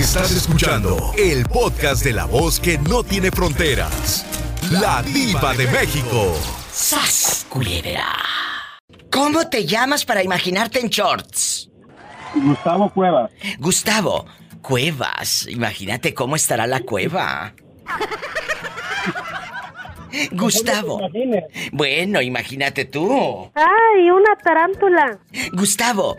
Estás 0.00 0.32
escuchando 0.32 1.12
el 1.18 1.44
podcast 1.44 2.02
de 2.02 2.14
la 2.14 2.24
voz 2.24 2.58
que 2.58 2.78
no 2.78 3.04
tiene 3.04 3.30
fronteras. 3.30 4.24
La 4.70 5.02
diva 5.02 5.52
de 5.52 5.66
México. 5.66 6.34
¡Sas, 6.72 7.44
culebra! 7.50 8.06
¿Cómo 9.12 9.46
te 9.50 9.66
llamas 9.66 10.06
para 10.06 10.24
imaginarte 10.24 10.80
en 10.80 10.88
shorts? 10.88 11.70
Gustavo 12.34 12.88
Cuevas. 12.88 13.30
Gustavo, 13.58 14.24
Cuevas. 14.62 15.46
Imagínate 15.50 16.14
cómo 16.14 16.34
estará 16.34 16.66
la 16.66 16.80
cueva. 16.80 17.52
Gustavo. 20.32 21.10
Bueno, 21.72 22.22
imagínate 22.22 22.86
tú. 22.86 23.52
¡Ay, 23.54 24.10
una 24.10 24.34
tarántula! 24.42 25.18
Gustavo, 25.52 26.16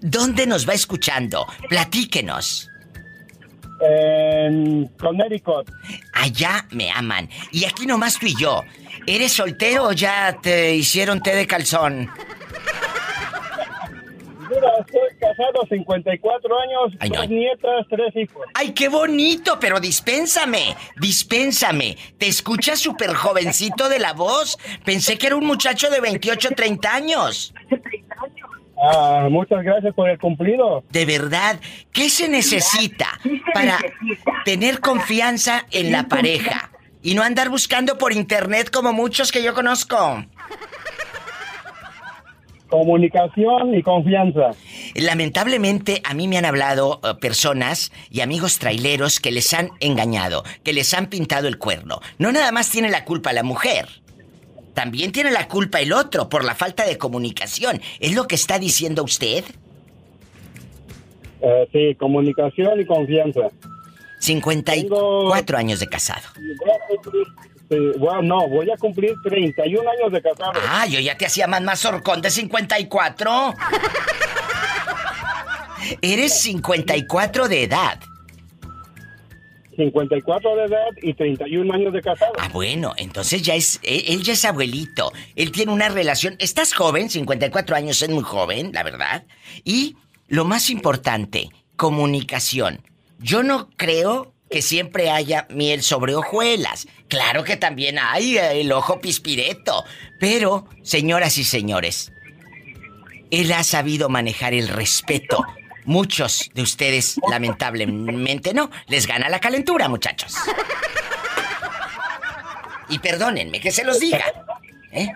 ¿dónde 0.00 0.46
nos 0.46 0.68
va 0.68 0.74
escuchando? 0.74 1.46
Platíquenos. 1.68 2.68
En 3.80 4.86
Connecticut. 4.98 5.70
Allá 6.14 6.66
me 6.70 6.90
aman. 6.90 7.28
Y 7.52 7.64
aquí 7.64 7.86
nomás 7.86 8.18
tú 8.18 8.26
y 8.26 8.34
yo. 8.40 8.62
¿Eres 9.06 9.32
soltero 9.32 9.88
o 9.88 9.92
ya 9.92 10.38
te 10.40 10.74
hicieron 10.74 11.20
té 11.20 11.34
de 11.36 11.46
calzón? 11.46 12.10
Mira, 14.48 14.68
estoy 14.78 15.00
casado 15.20 15.66
54 15.68 16.60
años, 16.60 16.92
Ay, 17.00 17.10
no. 17.10 17.16
dos 17.16 17.28
nietas, 17.28 17.86
tres 17.90 18.14
hijos. 18.14 18.42
¡Ay, 18.54 18.72
qué 18.72 18.88
bonito! 18.88 19.58
Pero 19.60 19.80
dispénsame, 19.80 20.76
dispénsame. 21.00 21.96
Te 22.16 22.28
escuchas 22.28 22.78
súper 22.78 23.12
jovencito 23.12 23.88
de 23.88 23.98
la 23.98 24.12
voz. 24.12 24.56
Pensé 24.84 25.18
que 25.18 25.26
era 25.26 25.36
un 25.36 25.46
muchacho 25.46 25.90
de 25.90 26.00
28, 26.00 26.50
30 26.56 26.94
años. 26.94 27.52
Ah, 28.80 29.28
muchas 29.30 29.62
gracias 29.62 29.94
por 29.94 30.08
el 30.08 30.18
cumplido. 30.18 30.84
De 30.90 31.06
verdad, 31.06 31.58
¿qué 31.92 32.10
se 32.10 32.28
necesita 32.28 33.18
para 33.54 33.78
tener 34.44 34.80
confianza 34.80 35.64
en 35.70 35.92
la 35.92 36.08
pareja? 36.08 36.70
Y 37.02 37.14
no 37.14 37.22
andar 37.22 37.48
buscando 37.48 37.98
por 37.98 38.12
internet 38.12 38.70
como 38.70 38.92
muchos 38.92 39.32
que 39.32 39.42
yo 39.42 39.54
conozco. 39.54 40.24
Comunicación 42.68 43.76
y 43.76 43.82
confianza. 43.82 44.50
Lamentablemente 44.96 46.02
a 46.04 46.14
mí 46.14 46.26
me 46.26 46.36
han 46.36 46.44
hablado 46.44 47.00
eh, 47.04 47.14
personas 47.20 47.92
y 48.10 48.22
amigos 48.22 48.58
traileros 48.58 49.20
que 49.20 49.30
les 49.30 49.54
han 49.54 49.70
engañado, 49.78 50.42
que 50.64 50.72
les 50.72 50.92
han 50.92 51.06
pintado 51.06 51.46
el 51.46 51.58
cuerno. 51.58 52.00
No 52.18 52.32
nada 52.32 52.50
más 52.50 52.68
tiene 52.70 52.90
la 52.90 53.04
culpa 53.04 53.32
la 53.32 53.44
mujer. 53.44 53.86
También 54.76 55.10
tiene 55.10 55.30
la 55.30 55.48
culpa 55.48 55.80
el 55.80 55.90
otro 55.94 56.28
por 56.28 56.44
la 56.44 56.54
falta 56.54 56.84
de 56.84 56.98
comunicación. 56.98 57.80
¿Es 57.98 58.14
lo 58.14 58.28
que 58.28 58.34
está 58.34 58.58
diciendo 58.58 59.02
usted? 59.04 59.42
Eh, 61.40 61.68
sí, 61.72 61.94
comunicación 61.98 62.78
y 62.78 62.84
confianza. 62.84 63.40
54 64.20 65.56
años 65.56 65.80
de 65.80 65.86
casado. 65.86 66.28
Y 66.36 66.54
voy 66.58 66.70
a 66.70 66.78
cumplir- 66.90 67.26
sí, 67.70 67.98
bueno, 67.98 68.20
no, 68.22 68.48
voy 68.50 68.70
a 68.70 68.76
cumplir 68.76 69.14
31 69.24 69.80
años 69.90 70.12
de 70.12 70.20
casado. 70.20 70.52
Ah, 70.68 70.84
yo 70.86 71.00
ya 71.00 71.16
te 71.16 71.24
hacía 71.24 71.46
más 71.46 71.62
mazorcón 71.62 72.20
de 72.20 72.30
54. 72.30 73.54
Eres 76.02 76.38
54 76.42 77.48
de 77.48 77.62
edad. 77.62 77.98
54 79.76 80.56
de 80.56 80.64
edad 80.64 80.86
y 81.02 81.14
31 81.14 81.72
años 81.72 81.92
de 81.92 82.02
casado. 82.02 82.32
Ah, 82.38 82.48
bueno, 82.52 82.94
entonces 82.96 83.42
ya 83.42 83.54
es. 83.54 83.80
Él, 83.82 84.02
él 84.08 84.22
ya 84.22 84.32
es 84.32 84.44
abuelito. 84.44 85.12
Él 85.34 85.52
tiene 85.52 85.72
una 85.72 85.88
relación. 85.88 86.36
Estás 86.38 86.72
joven, 86.72 87.10
54 87.10 87.76
años, 87.76 88.00
es 88.02 88.08
muy 88.08 88.24
joven, 88.24 88.72
la 88.72 88.82
verdad. 88.82 89.24
Y 89.64 89.96
lo 90.28 90.44
más 90.44 90.70
importante, 90.70 91.50
comunicación. 91.76 92.82
Yo 93.18 93.42
no 93.42 93.70
creo 93.76 94.32
que 94.50 94.62
siempre 94.62 95.10
haya 95.10 95.46
miel 95.50 95.82
sobre 95.82 96.14
hojuelas. 96.14 96.86
Claro 97.08 97.44
que 97.44 97.56
también 97.56 97.98
hay 97.98 98.36
eh, 98.36 98.60
el 98.60 98.72
ojo 98.72 99.00
pispireto. 99.00 99.84
Pero, 100.20 100.66
señoras 100.82 101.38
y 101.38 101.44
señores, 101.44 102.12
él 103.30 103.52
ha 103.52 103.64
sabido 103.64 104.08
manejar 104.08 104.54
el 104.54 104.68
respeto. 104.68 105.44
Muchos 105.86 106.50
de 106.52 106.62
ustedes, 106.62 107.18
lamentablemente, 107.30 108.52
no. 108.52 108.70
Les 108.88 109.06
gana 109.06 109.28
la 109.28 109.40
calentura, 109.40 109.88
muchachos. 109.88 110.34
Y 112.88 112.98
perdónenme 112.98 113.60
que 113.60 113.70
se 113.70 113.84
los 113.84 113.98
diga. 114.00 114.24
¿Eh? 114.92 115.08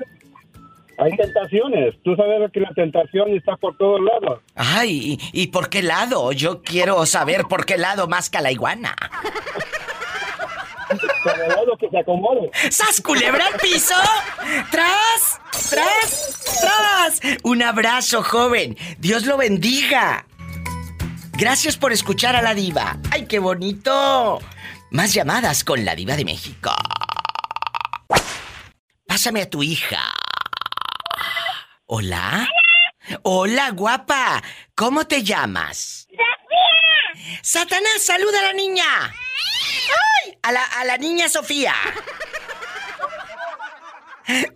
Hay 0.99 1.17
tentaciones. 1.17 1.95
Tú 2.05 2.15
sabes 2.15 2.51
que 2.53 2.61
la 2.61 2.73
tentación 2.75 3.35
está 3.35 3.57
por 3.57 3.77
todos 3.79 4.01
lados. 4.01 4.41
Ay, 4.55 5.19
¿y, 5.33 5.43
y 5.43 5.47
por 5.49 5.71
qué 5.71 5.83
lado? 5.83 6.33
Yo 6.33 6.63
quiero 6.63 7.05
saber 7.07 7.45
por 7.45 7.65
qué 7.65 7.79
lado 7.79 8.07
más 8.07 8.31
la 8.41 8.53
iguana. 8.53 8.95
Por 11.23 11.41
el 11.41 11.49
lado 11.49 11.77
que 11.79 11.89
se 11.89 11.99
acomode. 11.99 12.51
¡Sas 12.71 13.01
culebra 13.01 13.47
al 13.47 13.55
piso! 13.61 13.95
¡Tras! 14.71 15.41
¡Tras! 15.71 16.61
¡Tras! 16.61 17.21
Un 17.45 17.63
abrazo, 17.63 18.23
joven. 18.23 18.77
Dios 18.99 19.25
lo 19.25 19.37
bendiga. 19.37 20.27
Gracias 21.41 21.79
por 21.79 21.91
escuchar 21.91 22.37
a 22.37 22.43
la 22.43 22.53
diva. 22.53 22.99
¡Ay, 23.11 23.25
qué 23.25 23.39
bonito! 23.39 24.41
Más 24.91 25.15
llamadas 25.15 25.65
con 25.65 25.87
la 25.87 25.95
diva 25.95 26.15
de 26.15 26.27
México. 26.27 26.71
Pásame 29.07 29.41
a 29.41 29.49
tu 29.49 29.63
hija. 29.63 30.03
¿Hola? 31.87 32.47
Hola, 33.23 33.71
guapa. 33.71 34.43
¿Cómo 34.75 35.07
te 35.07 35.23
llamas? 35.23 36.07
¡Sofía! 36.11 37.41
¡Satanás, 37.43 38.03
saluda 38.05 38.39
a 38.41 38.43
la 38.43 38.53
niña! 38.53 38.85
¡Ay! 39.05 40.39
A 40.43 40.53
la, 40.53 40.63
a 40.63 40.85
la 40.85 40.99
niña 40.99 41.31
Sofía. 41.31 41.75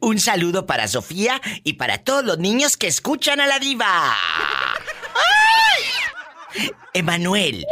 Un 0.01 0.21
saludo 0.21 0.66
para 0.66 0.87
Sofía 0.87 1.41
y 1.62 1.72
para 1.72 2.05
todos 2.05 2.27
los 2.27 2.37
niños 2.39 2.77
que 2.77 2.89
escuchan 2.89 3.41
a 3.41 3.47
la 3.47 3.59
diva. 3.59 4.15
Emanuel, 6.92 7.66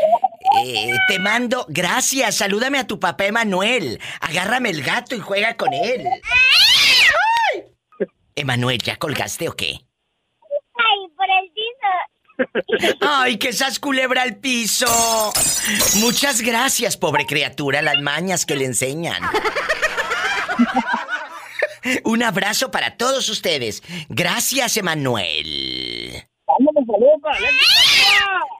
eh, 0.65 0.93
te 1.09 1.19
mando 1.19 1.67
gracias. 1.69 2.37
Salúdame 2.37 2.79
a 2.79 2.87
tu 2.87 2.99
papá 3.01 3.27
Emanuel. 3.27 4.01
Agárrame 4.21 4.71
el 4.71 4.83
gato 4.83 5.15
y 5.15 5.21
juega 5.21 5.57
con 5.57 5.73
él. 5.73 6.07
Emanuel, 8.35 8.79
¿ya 8.79 8.97
colgaste 8.97 9.49
o 9.49 9.57
qué? 9.57 9.81
¡Ay, 10.75 11.09
por 11.17 11.27
el 11.31 11.53
piso! 11.53 12.99
¡Ay, 13.01 13.39
que 13.39 13.49
esas 13.51 13.79
culebra 13.79 14.23
al 14.23 14.37
piso! 14.37 15.33
Muchas 15.97 16.41
gracias, 16.41 16.97
pobre 16.97 17.27
criatura, 17.27 17.83
las 17.83 18.01
mañas 18.01 18.47
que 18.47 18.57
le 18.57 18.65
enseñan. 18.65 19.23
Un 22.05 22.23
abrazo 22.23 22.71
para 22.71 22.97
todos 22.97 23.29
ustedes. 23.29 23.83
Gracias, 24.09 24.77
Emanuel. 24.77 26.27
¡Vámonos, 26.42 26.42
saludos 26.42 26.42
para 26.42 26.42
Lexington! 26.42 26.42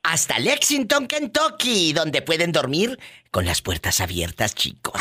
Hasta 0.03 0.39
Lexington, 0.39 1.07
Kentucky, 1.07 1.93
donde 1.93 2.23
pueden 2.23 2.53
dormir 2.53 2.99
con 3.31 3.45
las 3.47 3.63
puertas 3.63 4.01
abiertas, 4.01 4.55
chicos. 4.55 5.01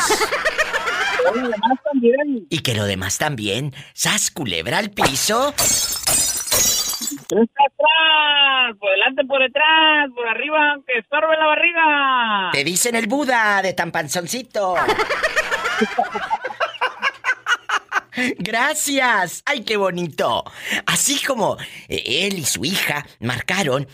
También. 1.84 2.46
Y 2.48 2.60
que 2.60 2.74
lo 2.74 2.84
demás 2.84 3.18
también. 3.18 3.74
¡Sas 3.92 4.30
culebra 4.30 4.78
al 4.78 4.90
piso! 4.90 5.54
Atrás, 7.32 8.76
por 8.78 8.90
delante, 8.90 9.24
por 9.26 9.42
detrás, 9.42 10.10
por 10.14 10.28
arriba, 10.28 10.78
que 10.86 10.98
estorbe 10.98 11.36
la 11.36 11.46
barriga. 11.46 12.50
Te 12.52 12.64
dicen 12.64 12.94
el 12.94 13.06
Buda 13.06 13.62
de 13.62 13.72
tan 13.72 13.90
panzoncito. 13.90 14.74
Gracias. 18.38 19.42
Ay, 19.44 19.62
qué 19.62 19.76
bonito. 19.76 20.44
Así 20.86 21.20
como 21.24 21.56
eh, 21.88 22.26
él 22.26 22.38
y 22.38 22.44
su 22.44 22.64
hija 22.64 23.04
marcaron, 23.20 23.88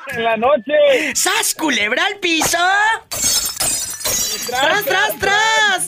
En 0.08 0.24
la 0.24 0.36
noche. 0.36 1.14
¡Sas, 1.14 1.54
culebra 1.54 2.06
al 2.06 2.16
piso! 2.16 2.58
¡Tras, 4.46 4.84
tras, 4.84 5.18
tras! 5.18 5.86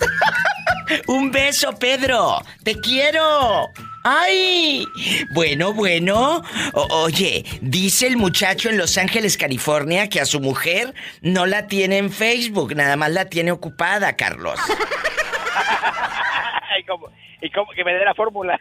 Un 1.06 1.30
beso, 1.30 1.76
Pedro. 1.78 2.42
Te 2.62 2.78
quiero. 2.80 3.68
¡Ay! 4.08 4.86
Bueno, 5.30 5.72
bueno. 5.72 6.40
O- 6.74 6.86
oye, 7.02 7.44
dice 7.60 8.06
el 8.06 8.16
muchacho 8.16 8.70
en 8.70 8.78
Los 8.78 8.96
Ángeles, 8.98 9.36
California, 9.36 10.08
que 10.08 10.20
a 10.20 10.26
su 10.26 10.38
mujer 10.38 10.94
no 11.22 11.44
la 11.44 11.66
tiene 11.66 11.98
en 11.98 12.12
Facebook, 12.12 12.76
nada 12.76 12.94
más 12.94 13.10
la 13.10 13.24
tiene 13.24 13.50
ocupada, 13.50 14.14
Carlos. 14.14 14.60
y, 16.78 16.84
como, 16.84 17.10
y 17.40 17.50
como 17.50 17.72
que 17.72 17.82
me 17.82 17.94
dé 17.94 18.04
la 18.04 18.14
fórmula. 18.14 18.60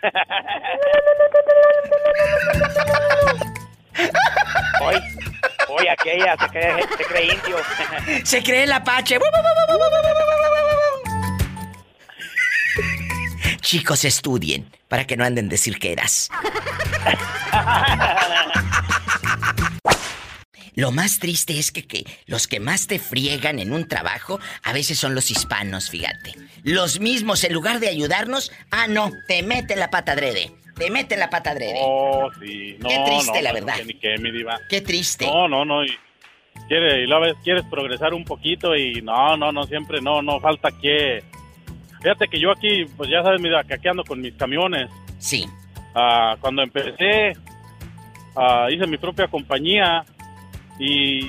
hoy, 4.81 4.95
hoy 5.69 5.87
aquella 5.87 6.35
se 6.39 6.47
cree, 6.49 6.81
se 6.97 7.03
cree 7.05 7.25
indio. 7.25 7.57
Se 8.23 8.41
cree 8.41 8.63
el 8.63 8.73
apache. 8.73 9.19
Chicos, 13.65 14.05
estudien 14.05 14.69
para 14.87 15.07
que 15.07 15.17
no 15.17 15.23
anden 15.23 15.49
de 15.49 15.57
cirqueras. 15.57 16.29
Lo 20.75 20.91
más 20.91 21.17
triste 21.17 21.57
es 21.57 21.71
que, 21.71 21.87
que 21.87 22.05
los 22.27 22.45
que 22.45 22.59
más 22.59 22.85
te 22.85 22.99
friegan 22.99 23.57
en 23.57 23.73
un 23.73 23.87
trabajo 23.87 24.39
a 24.61 24.71
veces 24.71 24.99
son 24.99 25.15
los 25.15 25.31
hispanos, 25.31 25.89
fíjate. 25.89 26.35
Los 26.61 26.99
mismos, 26.99 27.43
en 27.43 27.53
lugar 27.53 27.79
de 27.79 27.87
ayudarnos, 27.87 28.51
ah, 28.69 28.85
no, 28.87 29.09
te 29.27 29.41
meten 29.41 29.79
la 29.79 29.89
pata 29.89 30.11
adrede. 30.11 30.51
Te 30.77 30.91
meten 30.91 31.19
la 31.19 31.31
pata 31.31 31.49
adrede. 31.49 31.79
Oh, 31.81 32.29
sí. 32.39 32.77
No, 32.79 32.89
Qué 32.89 32.99
triste, 33.03 33.37
no, 33.39 33.41
la 33.41 33.51
verdad. 33.51 33.77
Ni 33.83 33.95
que, 33.95 34.15
mi 34.19 34.31
diva. 34.31 34.59
Qué 34.69 34.81
triste. 34.81 35.25
No, 35.25 35.47
no, 35.47 35.65
no. 35.65 35.83
Y, 35.83 35.97
quiere, 36.67 37.01
y 37.01 37.07
la 37.07 37.17
vez 37.17 37.33
quieres 37.43 37.63
progresar 37.71 38.13
un 38.13 38.25
poquito 38.25 38.75
y 38.75 39.01
no, 39.01 39.35
no, 39.37 39.51
no, 39.51 39.63
siempre 39.63 40.01
no, 40.01 40.21
no 40.21 40.39
falta 40.39 40.69
que... 40.79 41.23
Fíjate 42.05 42.27
que 42.27 42.39
yo 42.39 42.51
aquí, 42.51 42.85
pues 42.95 43.09
ya 43.09 43.23
sabes, 43.23 43.41
mira, 43.41 43.63
que 43.63 43.73
aquí 43.73 43.87
ando 43.87 44.03
con 44.03 44.21
mis 44.21 44.35
camiones. 44.35 44.91
Sí. 45.17 45.43
Ah, 45.95 46.35
cuando 46.39 46.61
empecé, 46.61 47.33
ah, 48.35 48.67
hice 48.69 48.85
mi 48.85 48.97
propia 48.97 49.27
compañía 49.27 50.05
y, 50.79 51.21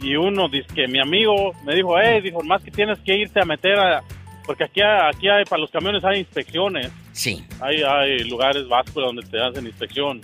y 0.00 0.16
uno, 0.16 0.48
dice 0.48 0.68
que 0.74 0.88
mi 0.88 0.98
amigo 1.00 1.52
me 1.66 1.74
dijo, 1.74 1.96
hey, 2.00 2.22
dijo, 2.22 2.42
más 2.42 2.62
que 2.62 2.70
tienes 2.70 2.98
que 3.00 3.14
irte 3.14 3.40
a 3.42 3.44
meter 3.44 3.78
a... 3.78 4.02
Porque 4.46 4.64
aquí, 4.64 4.80
aquí 4.80 5.28
hay, 5.28 5.44
para 5.44 5.60
los 5.60 5.70
camiones 5.70 6.02
hay 6.02 6.20
inspecciones, 6.20 6.90
Sí. 7.12 7.44
hay, 7.60 7.82
hay 7.82 8.20
lugares 8.20 8.66
vascos 8.68 8.94
donde 9.04 9.20
te 9.22 9.38
hacen 9.38 9.66
inspección. 9.66 10.22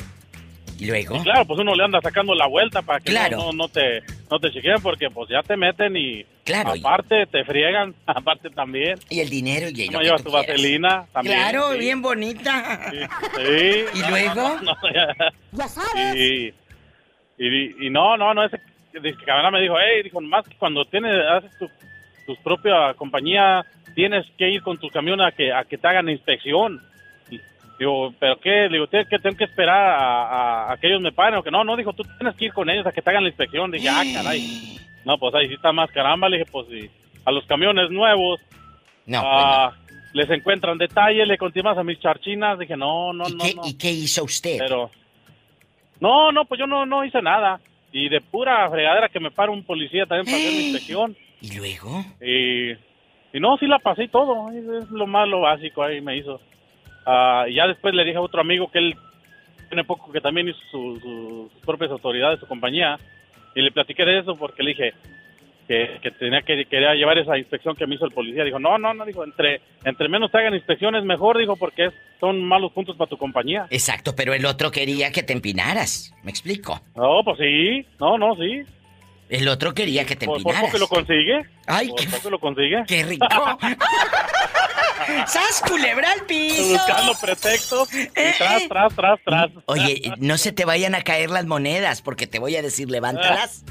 ¿Y 0.79 0.87
luego? 0.87 1.17
Y 1.17 1.21
claro, 1.21 1.45
pues 1.45 1.61
uno 1.61 1.75
le 1.75 1.85
anda 1.85 2.01
sacando 2.01 2.35
la 2.35 2.47
vuelta 2.47 2.81
para 2.81 2.99
que 2.99 3.13
no- 3.13 3.19
Claro. 3.19 3.37
no, 3.37 3.53
no 3.53 3.69
te 3.69 4.01
no 4.31 4.39
te 4.41 4.51
chequeen 4.53 4.81
porque 4.83 5.11
pues 5.11 5.29
ya 5.29 5.43
te 5.43 5.55
meten 5.57 5.95
y 5.99 6.25
Claro, 6.45 6.75
y- 6.75 6.81
aparte 6.81 7.27
te 7.27 7.45
friegan, 7.45 7.95
aparte 8.07 8.51
también. 8.51 8.99
Y 9.09 9.21
el 9.21 9.29
dinero 9.31 9.69
y 9.73 9.83
el 9.83 9.93
No 9.93 10.01
llevas 10.01 10.23
tu 10.25 10.31
vaselina 10.33 11.07
también. 11.13 11.37
Claro, 11.39 11.73
sí. 11.73 11.79
bien 11.79 12.03
bonita. 12.03 12.91
Sí, 12.91 12.99
sí. 13.37 13.85
¿Y 13.95 14.01
No, 14.01 14.11
luego? 14.11 14.49
no, 14.63 14.63
no, 14.63 14.75
ya. 14.93 15.07
Ya 15.53 15.69
sabes. 15.69 16.17
Y, 16.17 16.55
y, 17.39 17.87
y 17.87 17.91
no, 17.91 18.17
no, 18.17 18.35
no, 18.35 18.45
ese 18.45 18.61
dice 18.93 19.17
que 19.19 19.25
camarada 19.25 19.51
me 19.53 19.61
dijo, 19.63 19.75
hey, 19.81 20.03
dijo, 20.03 20.21
más 20.21 20.47
que 20.47 20.55
cuando 20.57 20.85
tienes, 20.85 21.15
haces 21.27 21.51
tu, 21.59 21.67
tu 22.27 22.37
propia 22.43 22.93
compañía, 22.95 23.65
tienes 23.95 24.27
que 24.37 24.51
ir 24.51 24.63
con 24.63 24.79
tu 24.79 24.89
camión 24.91 25.21
a 25.21 25.33
que, 25.33 25.53
a 25.53 25.65
que 25.65 25.79
te 25.79 25.89
hagan 25.89 26.09
inspección. 26.11 26.81
Digo, 27.79 28.13
¿pero 28.21 28.39
qué? 28.39 28.65
Le 28.69 28.75
digo, 28.75 28.87
¿tienes 28.87 29.09
que, 29.09 29.19
tengo 29.19 29.37
que 29.37 29.45
esperar 29.45 29.77
a, 29.77 30.25
a- 30.69 30.73
a 30.73 30.77
que 30.77 30.89
ellos 30.89 31.01
me 31.01 31.11
paguen 31.11 31.37
o 31.39 31.43
que 31.43 31.51
no? 31.51 31.65
No, 31.65 31.77
dijo, 31.77 31.93
tú 31.95 32.05
tienes 32.19 32.37
que 32.37 32.45
ir 32.45 32.53
con 32.53 32.69
ellos 32.69 32.87
a 32.87 32.93
que 32.93 33.01
te 33.01 33.11
hagan 33.11 33.23
la 33.25 33.31
inspección. 33.31 33.71
Dije, 33.71 33.89
ah, 33.89 34.03
caray. 34.15 34.79
No, 35.05 35.19
pues 35.19 35.35
ahí 35.35 35.49
sí 35.49 35.55
está 35.55 35.73
más 35.73 35.91
caramba. 35.91 36.29
Le 36.29 36.39
dije, 36.39 36.51
pues 36.51 36.67
sí. 36.69 36.91
A 37.25 37.31
los 37.31 37.45
camiones 37.47 37.91
nuevos, 37.91 38.41
No, 39.07 39.21
ah, 39.25 39.73
les 40.13 40.29
encuentran 40.31 40.79
detalles, 40.79 41.27
le 41.27 41.39
continúas 41.39 41.77
a 41.79 41.85
mis 41.85 41.99
charchinas. 42.01 42.59
Dije, 42.59 42.77
no, 42.77 43.13
no, 43.13 43.25
bueno. 43.25 43.29
¿Y, 43.29 43.37
no, 43.37 43.45
qué, 43.45 43.55
no. 43.55 43.63
¿Y 43.69 43.79
qué 43.79 43.91
hizo 43.91 44.25
usted? 44.25 44.59
Pero, 44.59 44.91
no, 46.01 46.33
no, 46.33 46.45
pues 46.45 46.59
yo 46.59 46.67
no, 46.67 46.85
no 46.87 47.05
hice 47.05 47.23
nada. 47.23 47.61
Y 47.93 48.09
de 48.09 48.21
pura 48.21 48.69
fregadera 48.71 49.09
que 49.09 49.21
me 49.21 49.31
para 49.31 49.53
un 49.53 49.65
policía 49.65 50.07
también 50.07 50.27
para 50.27 50.39
hacer 50.39 50.53
mi 50.53 50.63
inspección. 50.71 51.17
¿Y 51.41 51.57
luego? 51.57 52.05
Y, 52.21 52.71
y 53.37 53.41
no, 53.41 53.57
sí 53.59 53.67
la 53.67 53.79
pasé 53.79 54.05
y 54.05 54.09
todo. 54.09 54.51
Es 54.51 54.91
lo 54.91 55.07
más 55.07 55.29
lo 55.29 55.41
básico 55.41 55.83
ahí 55.83 56.01
me 56.01 56.17
hizo. 56.17 56.41
Ah, 57.07 57.45
y 57.49 57.55
ya 57.55 57.67
después 57.67 57.95
le 57.95 58.05
dije 58.05 58.17
a 58.17 58.21
otro 58.23 58.41
amigo 58.41 58.71
que 58.71 58.79
él 58.79 58.97
tiene 59.69 59.85
poco 59.85 60.11
que 60.13 60.21
también 60.21 60.49
hizo 60.49 60.59
su- 60.71 61.01
su- 61.01 61.51
sus 61.53 61.63
propias 61.67 61.91
autoridades, 61.91 62.41
su 62.41 62.47
compañía. 62.47 62.99
Y 63.55 63.63
le 63.63 63.71
platiqué 63.73 64.05
de 64.05 64.19
eso 64.21 64.37
porque 64.37 64.63
le 64.63 64.71
dije 64.71 64.93
que, 65.69 65.99
que 66.03 66.11
tenía 66.13 66.43
que 66.43 66.65
quería 66.67 66.95
llevar 66.95 67.19
esa 67.19 67.39
inspección 67.39 67.77
que 67.77 67.87
me 67.87 67.95
hizo 67.95 68.05
el 68.07 68.13
policía. 68.13 68.45
Dijo, 68.45 68.59
no, 68.59 68.79
no, 68.79 68.93
no, 68.95 69.05
dijo, 69.05 69.25
entre, 69.25 69.61
entre 69.85 70.09
menos 70.09 70.31
te 70.31 70.39
hagan 70.39 70.55
inspecciones 70.55 71.05
mejor, 71.05 71.39
dijo, 71.39 71.57
porque 71.57 71.87
es- 71.87 71.95
son 72.21 72.43
malos 72.43 72.73
puntos 72.73 72.97
para 72.97 73.09
tu 73.11 73.17
compañía. 73.17 73.67
Exacto, 73.71 74.15
pero 74.17 74.33
el 74.35 74.45
otro 74.47 74.71
quería 74.71 75.11
que 75.13 75.23
te 75.23 75.33
empinaras. 75.33 76.15
¿Me 76.23 76.31
explico? 76.31 76.81
No, 76.97 77.23
pues 77.25 77.39
sí, 77.39 77.87
no, 78.01 78.17
no, 78.19 78.35
sí. 78.37 78.63
El 79.33 79.49
otro 79.49 79.73
quería 79.73 80.05
que 80.05 80.15
te 80.15 80.27
Por, 80.27 80.43
por 80.43 80.53
empinaras. 80.53 80.71
poco 80.71 80.79
lo 80.79 80.89
consigue. 80.89 81.41
Ay, 81.67 81.89
por 81.89 81.99
qué- 82.01 82.07
poco 82.09 82.29
lo 82.31 82.39
consigue. 82.39 82.85
¡Qué 82.87 83.03
rico! 83.03 83.27
¡Sas, 85.27 85.63
culebra 85.67 86.13
al 86.13 86.21
piso! 86.27 86.75
Buscando 86.75 87.15
pretextos. 87.21 87.93
Eh, 87.95 88.11
Y 88.15 88.39
tras, 88.39 88.63
eh. 88.63 88.67
tras, 88.69 88.95
tras, 88.95 89.19
tras. 89.25 89.51
Oye, 89.67 90.13
no 90.19 90.37
se 90.37 90.53
te 90.53 90.65
vayan 90.67 90.95
a 90.95 91.01
caer 91.03 91.31
las 91.31 91.47
monedas, 91.47 92.03
porque 92.03 92.27
te 92.27 92.39
voy 92.39 92.57
a 92.57 92.63
decir, 92.63 92.91
levántalas. 92.91 93.65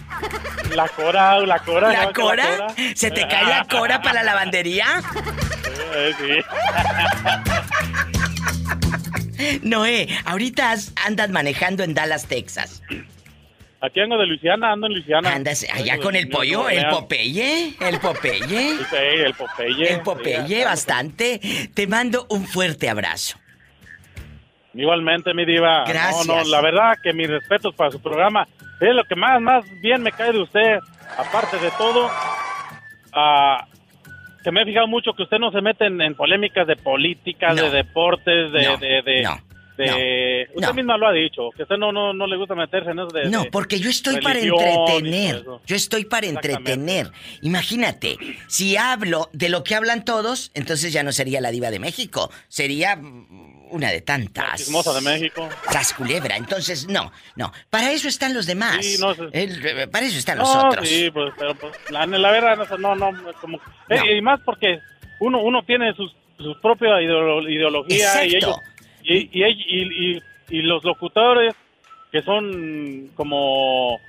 La 0.75 0.89
cora, 0.89 1.39
la 1.41 1.59
cora. 1.59 1.93
¿La 1.93 2.01
¿no? 2.05 2.13
Que 2.13 2.21
cora? 2.21 2.67
¿Se 2.95 3.11
te 3.11 3.27
cae 3.27 3.45
la 3.45 3.65
cora 3.65 4.01
para 4.01 4.23
la 4.23 4.23
lavandería? 4.23 4.87
Eh, 5.95 6.11
sí. 6.19 6.39
Noé, 9.63 10.07
ahorita 10.25 10.75
andas 11.05 11.29
manejando 11.29 11.83
en 11.83 11.93
Dallas, 11.93 12.25
Texas. 12.25 12.81
Aquí 13.83 13.99
ando 13.99 14.15
de 14.17 14.27
Luisiana, 14.27 14.71
ando 14.73 14.85
en 14.87 14.93
Luisiana. 14.93 15.33
Andas 15.33 15.65
allá 15.73 15.97
con 15.97 16.15
el 16.15 16.29
pollo, 16.29 16.69
el. 16.69 16.85
Popeye, 16.87 17.73
el 17.79 17.99
Popeye. 17.99 18.75
Sí, 18.89 18.95
el 18.95 19.33
Popeye. 19.33 19.93
El 19.93 20.01
Popeye, 20.01 20.63
bastante. 20.65 21.39
Te 21.73 21.87
mando 21.87 22.27
un 22.29 22.45
fuerte 22.45 22.89
abrazo. 22.89 23.37
Igualmente, 24.73 25.33
mi 25.33 25.45
diva. 25.45 25.83
Gracias. 25.87 26.27
No, 26.27 26.35
no, 26.37 26.43
la 26.49 26.61
verdad 26.61 26.93
que 27.03 27.11
mis 27.13 27.27
respetos 27.27 27.73
para 27.75 27.91
su 27.91 27.99
programa. 28.01 28.47
Es 28.79 28.95
lo 28.95 29.03
que 29.03 29.15
más, 29.15 29.41
más 29.41 29.63
bien 29.81 30.01
me 30.01 30.11
cae 30.11 30.31
de 30.31 30.39
usted. 30.41 30.79
Aparte 31.17 31.57
de 31.57 31.69
todo, 31.77 32.09
ah, 33.13 33.65
que 34.43 34.51
me 34.51 34.61
he 34.61 34.65
fijado 34.65 34.87
mucho 34.87 35.13
que 35.13 35.23
usted 35.23 35.39
no 35.39 35.51
se 35.51 35.61
mete 35.61 35.85
en, 35.85 35.99
en 36.01 36.15
polémicas 36.15 36.65
de 36.65 36.75
política, 36.77 37.49
No. 37.53 37.63
de 37.63 37.69
deportes, 37.69 38.51
de... 38.51 38.63
No, 38.63 38.77
de, 38.77 39.01
de- 39.03 39.21
no, 39.23 39.37
de- 39.85 40.45
no, 40.49 40.55
usted 40.55 40.67
no. 40.67 40.73
misma 40.73 40.97
lo 40.97 41.07
ha 41.07 41.11
dicho, 41.11 41.49
que 41.55 41.63
usted 41.63 41.77
no, 41.77 41.91
no, 41.91 42.13
no 42.13 42.27
le 42.27 42.37
gusta 42.37 42.55
meterse 42.55 42.91
en 42.91 42.99
eso 42.99 43.07
de... 43.09 43.29
No, 43.29 43.45
porque 43.51 43.79
yo 43.79 43.89
estoy 43.89 44.21
para 44.21 44.39
entretener. 44.39 45.43
Yo 45.65 45.75
estoy 45.75 46.05
para 46.05 46.27
entretener. 46.27 47.11
Imagínate, 47.41 48.17
si 48.47 48.77
hablo 48.77 49.29
de 49.33 49.49
lo 49.49 49.63
que 49.63 49.75
hablan 49.75 50.05
todos, 50.05 50.51
entonces 50.53 50.93
ya 50.93 51.03
no 51.03 51.11
sería 51.11 51.41
la 51.41 51.51
diva 51.51 51.71
de 51.71 51.79
México. 51.79 52.31
Sería 52.47 52.99
una 53.69 53.89
de 53.89 54.01
tantas. 54.01 54.57
chismosa 54.57 54.93
de 54.93 55.01
México. 55.01 55.47
Tras 55.69 55.93
culebra. 55.93 56.35
Entonces, 56.35 56.87
no, 56.87 57.11
no. 57.35 57.51
Para 57.69 57.91
eso 57.91 58.07
están 58.07 58.33
los 58.33 58.45
demás. 58.45 58.85
Sí, 58.85 58.97
no 58.99 59.13
sé. 59.15 59.23
El- 59.33 59.89
para 59.89 60.05
eso 60.05 60.17
están 60.17 60.37
los 60.37 60.49
otros. 60.55 60.87
sí, 60.87 61.09
pues, 61.11 61.33
pero 61.37 61.55
pues, 61.55 61.73
la, 61.89 62.05
la 62.05 62.31
verdad, 62.31 62.77
no, 62.79 62.95
no, 62.95 63.11
como... 63.39 63.59
eh, 63.89 64.17
y 64.17 64.21
más 64.21 64.39
porque 64.45 64.79
uno, 65.19 65.41
uno 65.41 65.63
tiene 65.63 65.93
sus, 65.93 66.13
su 66.37 66.59
propia 66.61 66.99
ideolo- 67.01 67.49
ideología 67.49 68.25
y 68.25 68.35
ellos... 68.35 68.57
Y, 69.03 69.29
y, 69.31 69.43
y- 70.15 70.21
y 70.49 70.61
los 70.63 70.83
locutores 70.83 71.53
que 72.11 72.21
son 72.21 73.09
como 73.15 73.99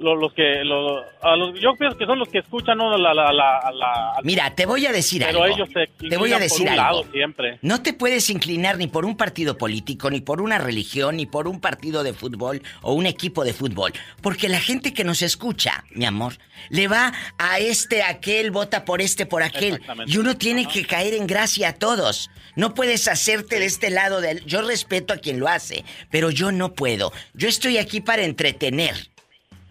lo- 0.00 0.16
los, 0.16 0.32
que... 0.32 0.64
lo- 0.64 1.04
a 1.22 1.36
los, 1.36 1.58
yo 1.60 1.74
pienso 1.76 1.96
que 1.96 2.06
son 2.06 2.18
los 2.18 2.28
que 2.28 2.38
escuchan 2.38 2.78
¿no? 2.78 2.96
la, 2.96 3.14
la, 3.14 3.32
la, 3.32 3.60
la- 3.72 4.14
Mira, 4.24 4.54
te 4.54 4.66
voy 4.66 4.86
a 4.86 4.92
decir 4.92 5.22
Pero 5.24 5.42
algo. 5.44 5.54
ellos 5.56 5.68
se 5.72 6.08
te 6.08 6.16
voy 6.16 6.32
a 6.32 6.38
decir 6.38 6.66
por 6.66 6.74
un 6.74 6.80
algo. 6.80 7.00
lado 7.02 7.12
siempre. 7.12 7.58
No 7.62 7.82
te 7.82 7.92
puedes 7.92 8.28
inclinar 8.30 8.78
ni 8.78 8.86
por 8.86 9.04
un 9.04 9.16
partido 9.16 9.56
político, 9.58 10.10
ni 10.10 10.20
por 10.20 10.40
una 10.40 10.58
religión, 10.58 11.16
ni 11.16 11.26
por 11.26 11.46
un 11.46 11.60
partido 11.60 12.02
de 12.02 12.12
fútbol 12.14 12.62
o 12.82 12.94
un 12.94 13.06
equipo 13.06 13.44
de 13.44 13.52
fútbol. 13.52 13.92
Porque 14.22 14.48
la 14.48 14.58
gente 14.60 14.92
que 14.92 15.04
nos 15.04 15.22
escucha, 15.22 15.84
mi 15.90 16.04
amor, 16.06 16.34
le 16.70 16.88
va 16.88 17.12
a 17.38 17.58
este, 17.58 18.02
aquel, 18.02 18.50
vota 18.50 18.84
por 18.84 19.00
este, 19.00 19.26
por 19.26 19.42
aquel. 19.42 19.80
Y 20.06 20.16
uno 20.18 20.36
tiene 20.36 20.62
Ajá. 20.62 20.72
que 20.72 20.86
caer 20.86 21.14
en 21.14 21.26
gracia 21.26 21.68
a 21.68 21.72
todos. 21.74 22.30
No 22.56 22.74
puedes 22.74 23.06
hacerte 23.06 23.58
de 23.60 23.66
este 23.66 23.90
lado 23.90 24.20
del... 24.20 24.44
Yo 24.44 24.62
respeto 24.62 25.12
a 25.14 25.18
quien 25.18 25.38
lo 25.38 25.46
hace, 25.48 25.84
pero 26.10 26.30
yo 26.30 26.50
no 26.52 26.72
puedo. 26.72 27.12
Yo 27.34 27.48
estoy 27.48 27.78
aquí 27.78 28.00
para 28.00 28.22
entretener. 28.24 28.94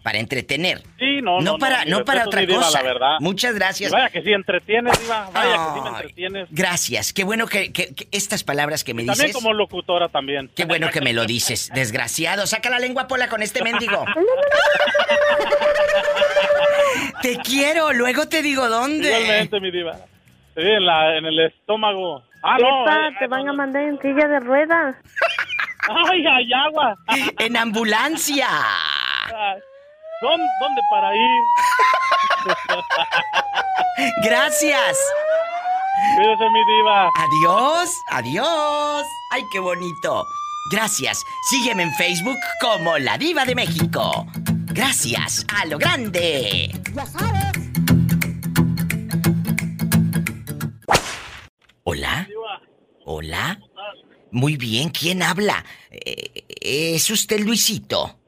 Para 0.02 0.18
entretener. 0.18 0.82
Sí, 0.98 1.20
no, 1.22 1.40
no. 1.40 1.52
No 1.52 1.58
para, 1.58 1.84
no 1.84 2.04
para 2.04 2.24
otra 2.26 2.40
diva, 2.40 2.56
cosa. 2.56 2.82
La 2.82 2.88
verdad. 2.92 3.16
Muchas 3.20 3.52
Y 3.52 3.54
gracias. 3.56 3.92
vaya 3.92 4.08
que 4.10 4.22
sí 4.22 4.32
entretienes, 4.32 4.98
Diva. 5.00 5.28
Vaya 5.32 5.52
que 5.52 5.58
sí 5.74 5.80
me 5.82 5.88
Ay, 5.88 5.94
entretienes. 5.96 6.48
Gracias. 6.50 7.12
Qué 7.12 7.24
bueno 7.24 7.46
que, 7.46 7.72
que- 7.72 7.94
que 7.94 8.08
estas 8.12 8.42
palabras 8.44 8.82
que 8.84 8.94
me 8.94 9.04
También 9.04 9.26
dices. 9.28 9.34
como 9.42 9.52
locutora 9.54 10.08
también. 10.08 10.50
Qué 10.56 10.64
bueno 10.64 10.88
que 10.90 11.00
me 11.00 11.12
lo 11.12 11.24
dices, 11.26 11.70
desgraciado. 11.74 12.46
Saca 12.46 12.70
la 12.70 12.78
lengua 12.78 13.06
pola 13.08 13.28
con 13.28 13.42
este 13.42 13.62
mendigo. 13.62 14.04
Te 17.22 17.36
quiero, 17.38 17.92
luego 17.92 18.26
te 18.28 18.42
digo 18.42 18.68
dónde. 18.68 19.08
Igualmente, 19.08 19.60
mi 19.60 19.70
diva. 19.70 19.94
Sí, 20.54 20.62
en, 20.62 20.84
la, 20.86 21.16
en 21.16 21.26
el 21.26 21.38
estómago. 21.46 22.22
Ah, 22.42 22.56
no. 22.58 22.82
Epa, 22.82 22.94
ay, 23.06 23.12
te 23.18 23.24
ay, 23.24 23.28
van 23.28 23.48
a 23.48 23.52
mandar 23.52 23.82
en 23.82 24.00
silla 24.00 24.26
de 24.26 24.40
ruedas. 24.40 24.96
Ay, 25.88 26.24
hay 26.26 26.52
agua. 26.52 26.94
En 27.38 27.56
ambulancia. 27.56 28.46
Ay, 30.22 30.28
¿Dónde, 30.28 30.46
¿Dónde 30.60 30.82
para 30.90 31.16
ir? 31.16 31.42
Gracias. 34.22 34.98
Cuídese, 36.16 36.50
mi 36.50 36.64
diva. 36.64 37.10
Adiós, 37.14 37.90
adiós. 38.08 39.06
Ay, 39.32 39.42
qué 39.52 39.58
bonito. 39.58 40.26
Gracias. 40.70 41.24
Sígueme 41.48 41.84
en 41.84 41.92
Facebook 41.94 42.38
como 42.60 42.98
La 42.98 43.16
Diva 43.18 43.44
de 43.44 43.54
México. 43.54 44.26
Gracias 44.66 45.44
a 45.54 45.64
lo 45.66 45.78
grande. 45.78 46.70
Ya 46.94 47.06
sabes. 47.06 47.52
Hola. 51.84 52.28
Hola. 53.04 53.58
Muy 54.32 54.56
bien, 54.56 54.90
¿quién 54.90 55.22
habla? 55.22 55.64
Eh, 55.90 56.44
¿Es 56.60 57.10
usted 57.10 57.40
Luisito? 57.40 58.19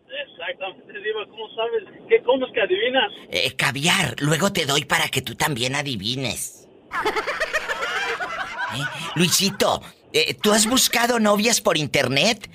¿Cómo 2.24 2.40
comes 2.40 2.54
que 2.54 2.60
adivinas? 2.60 3.12
Eh, 3.30 3.52
caviar, 3.56 4.14
luego 4.20 4.52
te 4.52 4.66
doy 4.66 4.84
para 4.84 5.08
que 5.08 5.22
tú 5.22 5.34
también 5.34 5.74
adivines. 5.74 6.68
¿Eh? 8.74 8.84
Luisito, 9.16 9.82
eh, 10.12 10.34
¿tú 10.34 10.52
has 10.52 10.66
buscado 10.68 11.18
novias 11.18 11.60
por 11.60 11.76
internet 11.76 12.48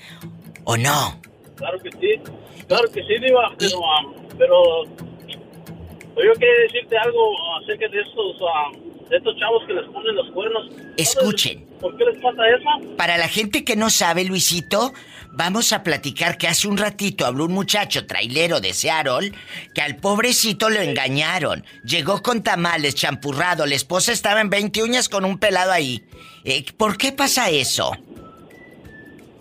o 0.64 0.78
no? 0.78 1.20
Claro 1.56 1.80
que 1.80 1.92
sí, 1.92 2.20
claro 2.68 2.90
que 2.92 3.04
sí, 3.04 3.18
Diva, 3.20 3.54
pero, 3.58 3.80
um, 3.80 4.14
pero 4.38 6.24
yo 6.24 6.34
quería 6.34 6.62
decirte 6.64 6.98
algo 6.98 7.36
acerca 7.62 7.88
de 7.88 8.02
estos, 8.02 8.42
um, 8.42 9.08
de 9.10 9.18
estos 9.18 9.38
chavos 9.38 9.64
que 9.68 9.74
les 9.74 9.86
ponen 9.90 10.16
los 10.16 10.32
cuernos. 10.32 10.70
Escuchen. 10.98 11.67
¿Por 11.80 11.96
qué 11.98 12.06
les 12.06 12.18
pasa 12.22 12.42
eso? 12.50 12.96
Para 12.98 13.18
la 13.18 13.28
gente 13.28 13.64
que 13.64 13.76
no 13.76 13.90
sabe, 13.90 14.24
Luisito, 14.26 14.94
vamos 15.32 15.72
a 15.74 15.84
platicar 15.84 16.38
que 16.38 16.48
hace 16.48 16.68
un 16.68 16.78
ratito 16.78 17.26
habló 17.26 17.46
un 17.46 17.54
muchacho 17.54 18.06
trailero 18.08 18.60
de 18.60 18.74
Seattle 18.74 19.32
que 19.76 19.82
al 19.82 19.98
pobrecito 19.98 20.70
lo 20.70 20.80
engañaron. 20.82 21.64
Llegó 21.84 22.22
con 22.24 22.42
tamales, 22.42 22.96
champurrado, 22.96 23.66
la 23.68 23.76
esposa 23.76 24.12
estaba 24.12 24.42
en 24.42 24.50
20 24.50 24.82
uñas 24.84 25.08
con 25.08 25.24
un 25.26 25.38
pelado 25.38 25.72
ahí. 25.72 26.02
Eh, 26.44 26.66
¿Por 26.78 26.98
qué 26.98 27.12
pasa 27.12 27.50
eso? 27.50 27.92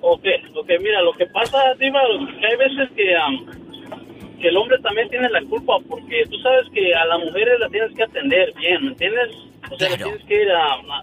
Ok, 0.02 0.24
ok, 0.54 0.68
mira, 0.80 1.02
lo 1.02 1.12
que 1.14 1.26
pasa, 1.26 1.58
Diva, 1.80 2.00
que 2.38 2.46
hay 2.46 2.56
veces 2.56 2.90
que, 2.94 3.14
um, 3.26 4.38
que 4.40 4.48
el 4.48 4.56
hombre 4.56 4.78
también 4.82 5.08
tiene 5.08 5.28
la 5.30 5.42
culpa, 5.42 5.78
porque 5.88 6.22
tú 6.30 6.38
sabes 6.42 6.66
que 6.72 6.94
a 6.94 7.04
las 7.06 7.18
mujeres 7.20 7.58
las 7.58 7.70
tienes 7.72 7.92
que 7.96 8.02
atender 8.04 8.52
bien, 8.56 8.84
¿me 8.84 8.88
entiendes? 8.92 9.30
O 9.72 9.76
sea, 9.78 9.88
Claro. 9.88 10.04
tienes 10.04 10.24
que 10.26 10.42
ir 10.42 10.50
a... 10.50 10.64
a- 10.74 11.02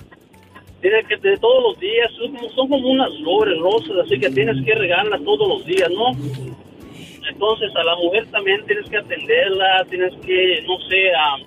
tienes 0.83 1.07
que 1.07 1.15
de 1.15 1.37
todos 1.37 1.63
los 1.63 1.79
días, 1.79 2.11
son 2.53 2.67
como, 2.67 2.89
unas 2.89 3.09
flores 3.23 3.57
rosas, 3.57 4.05
así 4.05 4.19
que 4.19 4.29
tienes 4.29 4.63
que 4.65 4.75
regarlas 4.75 5.23
todos 5.23 5.47
los 5.47 5.65
días, 5.65 5.89
¿no? 5.89 6.11
Entonces 7.25 7.71
a 7.73 7.83
la 7.85 7.95
mujer 7.95 8.27
también 8.29 8.65
tienes 8.65 8.89
que 8.89 8.97
atenderla, 8.97 9.85
tienes 9.89 10.13
que, 10.25 10.61
no 10.67 10.77
sé, 10.89 11.09
a 11.15 11.37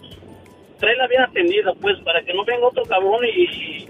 traerla 0.80 1.06
bien 1.08 1.20
atendida, 1.20 1.74
pues, 1.74 1.98
para 2.00 2.22
que 2.22 2.32
no 2.32 2.46
venga 2.46 2.66
otro 2.66 2.82
cabrón 2.84 3.26
y, 3.26 3.86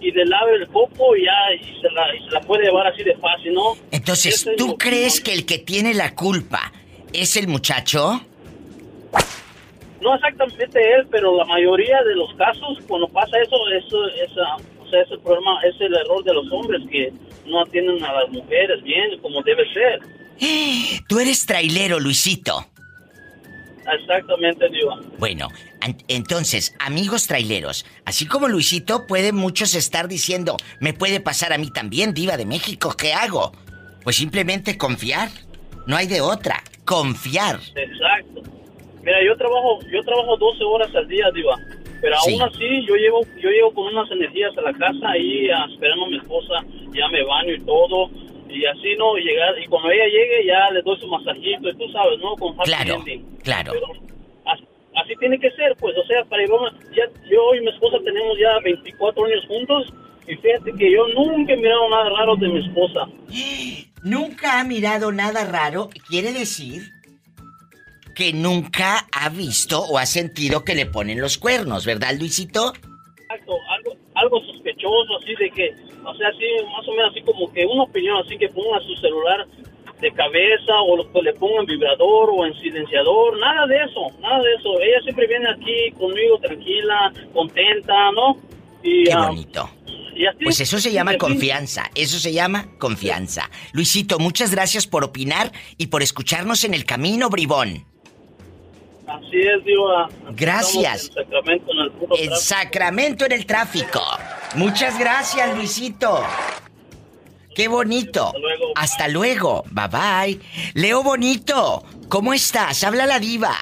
y, 0.00 0.10
le 0.10 0.24
lave 0.26 0.56
el 0.56 0.66
coco 0.66 1.16
y 1.16 1.24
ya, 1.24 1.54
y 1.54 1.80
se, 1.80 1.90
la, 1.92 2.14
y 2.16 2.24
se 2.24 2.30
la 2.32 2.40
puede 2.40 2.64
llevar 2.64 2.88
así 2.88 3.04
de 3.04 3.16
fácil, 3.18 3.54
¿no? 3.54 3.76
Entonces, 3.92 4.44
¿tú 4.56 4.76
crees 4.76 5.20
que 5.20 5.32
el 5.32 5.46
que 5.46 5.58
tiene 5.58 5.94
la 5.94 6.16
culpa 6.16 6.72
es 7.12 7.36
el 7.36 7.46
muchacho? 7.46 8.20
No 10.04 10.14
exactamente 10.14 10.78
él, 10.96 11.06
pero 11.10 11.34
la 11.34 11.46
mayoría 11.46 12.02
de 12.02 12.14
los 12.14 12.32
casos, 12.34 12.78
cuando 12.86 13.08
pasa 13.08 13.38
eso, 13.38 13.56
eso 13.70 14.06
es, 14.08 14.30
ah, 14.36 14.56
o 14.78 14.86
sea, 14.90 15.00
ese 15.00 15.16
problema, 15.16 15.58
es 15.62 15.80
el 15.80 15.94
error 15.94 16.22
de 16.22 16.34
los 16.34 16.44
hombres 16.52 16.82
que 16.90 17.10
no 17.46 17.62
atienden 17.62 18.04
a 18.04 18.12
las 18.12 18.28
mujeres 18.28 18.82
bien, 18.82 19.18
como 19.22 19.40
debe 19.42 19.64
ser. 19.72 20.00
Tú 21.08 21.20
eres 21.20 21.46
trailero, 21.46 21.98
Luisito. 21.98 22.66
Exactamente, 23.98 24.68
Diva. 24.68 25.00
Bueno, 25.18 25.48
entonces, 26.08 26.74
amigos 26.80 27.26
traileros, 27.26 27.86
así 28.04 28.26
como 28.26 28.48
Luisito, 28.48 29.06
pueden 29.06 29.36
muchos 29.36 29.74
estar 29.74 30.06
diciendo, 30.06 30.58
me 30.80 30.92
puede 30.92 31.20
pasar 31.20 31.54
a 31.54 31.58
mí 31.58 31.70
también, 31.70 32.12
diva 32.12 32.36
de 32.36 32.44
México, 32.44 32.94
¿qué 32.94 33.14
hago? 33.14 33.52
Pues 34.02 34.16
simplemente 34.16 34.76
confiar. 34.76 35.30
No 35.86 35.96
hay 35.96 36.06
de 36.06 36.20
otra. 36.20 36.62
Confiar. 36.84 37.58
Exacto. 37.74 38.63
Mira, 39.04 39.22
yo 39.24 39.36
trabajo, 39.36 39.78
yo 39.92 40.00
trabajo 40.02 40.36
12 40.36 40.64
horas 40.64 40.94
al 40.94 41.06
día, 41.08 41.30
Diva. 41.34 41.56
Pero 42.00 42.16
Sí. 42.24 42.32
aún 42.38 42.42
así, 42.42 42.86
yo 42.86 42.94
llevo, 42.96 43.20
yo 43.40 43.50
llevo 43.50 43.72
con 43.72 43.86
unas 43.94 44.10
energías 44.10 44.56
a 44.58 44.62
la 44.62 44.72
casa 44.72 45.08
ahí 45.10 45.48
ah, 45.50 45.66
esperando 45.70 46.04
a 46.06 46.08
mi 46.08 46.16
esposa, 46.18 46.54
ya 46.92 47.08
me 47.08 47.22
baño 47.22 47.54
y 47.54 47.60
todo. 47.64 48.10
Y 48.48 48.64
así, 48.66 48.94
¿no? 48.98 49.16
Y, 49.18 49.24
llegar, 49.24 49.54
y 49.60 49.66
cuando 49.66 49.90
ella 49.90 50.04
llegue, 50.06 50.46
ya 50.46 50.70
le 50.70 50.82
doy 50.82 50.98
su 51.00 51.08
masajito, 51.08 51.68
y 51.68 51.76
tú 51.76 51.88
sabes, 51.92 52.18
¿no? 52.20 52.36
Con 52.36 52.54
Claro, 52.58 52.94
ending. 52.96 53.24
claro. 53.42 53.72
Pero 53.72 53.86
así, 54.46 54.64
así 54.96 55.16
tiene 55.18 55.38
que 55.40 55.50
ser, 55.52 55.74
pues, 55.80 55.96
o 55.98 56.04
sea, 56.06 56.24
para 56.26 56.42
llevar- 56.44 56.72
ya, 56.94 57.04
yo 57.28 57.54
y 57.56 57.60
mi 57.62 57.70
esposa 57.70 57.96
tenemos 58.04 58.38
ya 58.38 58.58
24 58.62 59.24
años 59.24 59.44
juntos, 59.48 59.92
y 60.28 60.36
fíjate 60.36 60.72
que 60.78 60.92
yo 60.92 61.08
nunca 61.08 61.52
he 61.52 61.56
mirado 61.56 61.88
nada 61.90 62.10
raro 62.10 62.36
de 62.36 62.48
mi 62.48 62.60
esposa. 62.60 63.08
Nunca 64.04 64.60
ha 64.60 64.64
mirado 64.64 65.10
nada 65.12 65.46
raro, 65.46 65.88
quiere 66.08 66.32
decir 66.34 66.82
que 68.14 68.32
nunca 68.32 69.06
ha 69.12 69.28
visto 69.28 69.80
o 69.82 69.98
ha 69.98 70.06
sentido 70.06 70.64
que 70.64 70.74
le 70.74 70.86
ponen 70.86 71.20
los 71.20 71.36
cuernos, 71.38 71.84
¿verdad, 71.84 72.14
Luisito? 72.18 72.72
Exacto, 73.22 73.54
algo, 73.70 73.96
algo 74.14 74.40
sospechoso, 74.46 75.16
así 75.20 75.34
de 75.34 75.50
que, 75.50 75.70
o 76.04 76.14
sea, 76.14 76.28
así, 76.28 76.44
más 76.76 76.86
o 76.88 76.92
menos 76.92 77.10
así 77.10 77.20
como 77.22 77.52
que 77.52 77.64
una 77.66 77.82
opinión, 77.84 78.16
así 78.24 78.36
que 78.38 78.48
ponga 78.48 78.78
su 78.80 78.94
celular 78.96 79.46
de 80.00 80.12
cabeza 80.12 80.72
o 80.86 80.96
lo- 80.96 81.10
que 81.12 81.22
le 81.22 81.32
pongan 81.34 81.64
vibrador 81.66 82.30
o 82.32 82.46
en 82.46 82.54
silenciador, 82.60 83.38
nada 83.38 83.66
de 83.66 83.76
eso, 83.84 84.00
nada 84.20 84.42
de 84.42 84.54
eso. 84.54 84.78
Ella 84.80 85.00
siempre 85.02 85.26
viene 85.26 85.48
aquí 85.50 85.90
conmigo 85.98 86.38
tranquila, 86.38 87.12
contenta, 87.32 88.10
¿no? 88.12 88.36
Y, 88.82 89.04
Qué 89.04 89.12
ah, 89.12 89.28
bonito. 89.28 89.70
y 90.14 90.26
así, 90.26 90.44
Pues 90.44 90.60
eso 90.60 90.78
se 90.78 90.92
llama 90.92 91.12
así. 91.12 91.18
confianza, 91.18 91.90
eso 91.94 92.18
se 92.18 92.32
llama 92.34 92.68
confianza. 92.78 93.50
Luisito, 93.72 94.18
muchas 94.18 94.50
gracias 94.50 94.86
por 94.86 95.04
opinar 95.04 95.50
y 95.78 95.86
por 95.86 96.02
escucharnos 96.02 96.64
en 96.64 96.74
el 96.74 96.84
camino, 96.84 97.30
bribón. 97.30 97.86
Así 99.14 99.40
es, 99.40 99.64
Diva. 99.64 100.08
Gracias. 100.30 101.10
En 101.16 101.24
Sacramento, 101.24 101.72
en 101.72 101.78
el 101.78 101.90
puro 101.92 102.16
En. 102.18 102.36
Sacramento 102.36 103.26
en 103.26 103.32
el 103.32 103.46
tráfico. 103.46 104.00
Muchas 104.56 104.98
gracias, 104.98 105.56
Luisito. 105.56 106.22
Qué 107.54 107.68
bonito. 107.68 108.26
Hasta 108.26 108.38
luego. 108.38 108.72
Hasta 108.74 109.08
luego. 109.08 109.64
Bye 109.70 109.88
bye. 109.88 110.40
Leo 110.74 111.02
Bonito, 111.02 111.84
¿cómo 112.08 112.34
estás? 112.34 112.82
Habla 112.82 113.06
la 113.06 113.20
diva. 113.20 113.56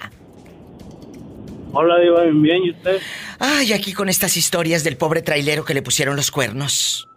Hola, 1.74 1.98
Diva, 2.00 2.22
bien, 2.24 2.64
¿y 2.64 2.70
usted? 2.70 3.00
Ay, 3.38 3.72
aquí 3.72 3.94
con 3.94 4.10
estas 4.10 4.36
historias 4.36 4.84
del 4.84 4.98
pobre 4.98 5.22
trailero 5.22 5.64
que 5.64 5.72
le 5.72 5.80
pusieron 5.80 6.16
los 6.16 6.30
cuernos. 6.30 7.08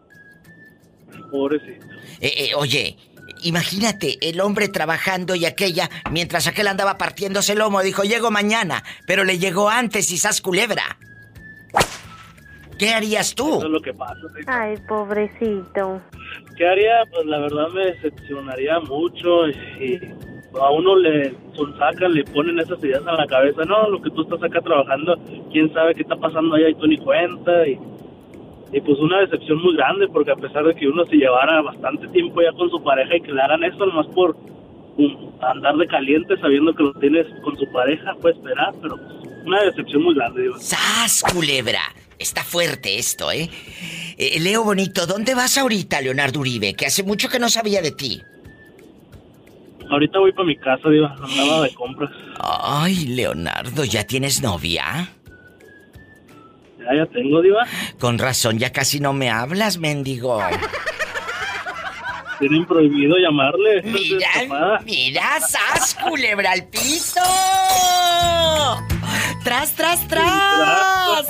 Pobrecito. 1.30 1.86
Eh, 2.22 2.34
eh, 2.38 2.56
oye, 2.56 2.96
imagínate, 3.46 4.18
el 4.22 4.42
hombre 4.42 4.68
trabajando 4.68 5.36
y 5.36 5.46
aquella, 5.46 5.90
mientras 6.12 6.48
aquel 6.48 6.68
andaba 6.68 6.98
partiéndose 6.98 7.54
el 7.54 7.60
lomo, 7.60 7.82
dijo, 7.82 8.04
llego 8.04 8.32
mañana, 8.32 8.84
pero 9.08 9.24
le 9.24 9.38
llegó 9.38 9.70
antes 9.70 10.12
y 10.12 10.18
sas 10.18 10.42
culebra. 10.42 10.98
¿Qué 12.78 12.94
harías 12.94 13.36
tú? 13.36 13.58
Eso 13.58 13.68
es 13.68 13.72
lo 13.72 13.82
que 13.82 13.94
pasa, 13.94 14.16
Diva. 14.36 14.62
Ay, 14.62 14.76
pobrecito. 14.88 16.02
¿Qué 16.58 16.68
haría? 16.68 17.06
Pues 17.10 17.26
la 17.26 17.40
verdad 17.40 17.70
me 17.70 17.86
decepcionaría 17.86 18.80
mucho 18.82 19.48
y 19.48 20.00
a 20.60 20.72
uno 20.72 20.98
le 20.98 21.34
sacan, 21.80 22.14
le 22.14 22.24
ponen 22.26 22.60
esas 22.60 22.84
ideas 22.84 23.00
en 23.00 23.16
la 23.16 23.28
cabeza. 23.28 23.64
No, 23.64 23.90
lo 23.90 24.02
que 24.02 24.10
tú 24.10 24.24
estás 24.24 24.44
acá 24.44 24.60
trabajando, 24.62 25.18
quién 25.52 25.72
sabe 25.74 25.96
qué 25.96 26.02
está 26.02 26.16
pasando 26.18 26.56
allá 26.56 26.70
y 26.70 26.76
tú 26.76 26.88
ni 26.88 26.98
cuenta. 26.98 27.68
Y, 27.68 27.80
y 28.72 28.82
pues 28.82 29.00
una 29.00 29.20
decepción 29.20 29.62
muy 29.62 29.76
grande 29.76 30.08
porque 30.08 30.32
a 30.32 30.36
pesar 30.36 30.66
de 30.66 30.76
que 30.76 30.88
uno 30.88 31.06
se 31.06 31.16
llevara 31.16 31.62
bastante 31.62 32.08
tiempo 32.10 32.42
ya 32.42 32.52
con 32.54 32.70
su 32.70 32.82
pareja 32.84 33.16
y 33.16 33.22
que 33.22 33.32
le 33.32 33.42
hagan 33.42 33.64
esto 33.64 33.86
nomás 33.86 34.08
por 34.08 34.36
um, 34.98 35.32
andar 35.42 35.76
de 35.78 35.88
caliente 35.88 36.38
sabiendo 36.40 36.74
que 36.74 36.84
lo 36.84 36.94
tienes 36.94 37.28
con 37.44 37.58
su 37.58 37.72
pareja, 37.72 38.14
puede 38.22 38.36
esperar, 38.36 38.74
pero 38.82 38.98
pues, 38.98 39.46
una 39.46 39.64
decepción 39.64 40.04
muy 40.04 40.16
grande. 40.16 40.44
Digo. 40.44 40.56
¡Sas, 40.60 41.24
culebra! 41.32 41.82
Está 42.18 42.44
fuerte 42.44 42.98
esto, 42.98 43.32
¿eh? 43.32 43.50
Eh, 44.18 44.40
Leo 44.40 44.64
Bonito, 44.64 45.06
¿dónde 45.06 45.36
vas 45.36 45.58
ahorita, 45.58 46.02
Leonardo 46.02 46.40
Uribe? 46.40 46.74
Que 46.74 46.86
hace 46.86 47.04
mucho 47.04 47.28
que 47.30 47.40
no 47.40 47.50
sabía 47.50 47.82
de 47.82 47.92
ti. 47.92 48.22
Ahorita 49.90 50.20
voy 50.20 50.32
para 50.32 50.48
mi 50.48 50.56
casa, 50.56 50.90
Diva. 50.90 51.16
Andaba 51.22 51.62
de 51.62 51.74
compras. 51.74 52.12
Ay, 52.40 53.06
Leonardo, 53.08 53.84
¿ya 53.84 54.06
tienes 54.08 54.42
novia? 54.42 55.10
Ya, 56.86 56.96
ya 56.98 57.06
tengo, 57.08 57.42
Diva. 57.42 57.66
Con 58.00 58.18
razón, 58.18 58.60
ya 58.60 58.72
casi 58.72 59.00
no 59.00 59.14
me 59.14 59.30
hablas, 59.30 59.78
mendigo. 59.78 60.42
Tienen 62.40 62.66
prohibido 62.66 63.16
llamarle. 63.18 63.82
Mira, 63.84 64.80
mira, 64.86 65.40
sas, 65.40 65.96
culebra 65.96 66.52
al 66.52 66.68
piso. 66.68 67.22
Tras, 69.44 69.74
tras, 69.76 70.08
tras. 70.08 71.28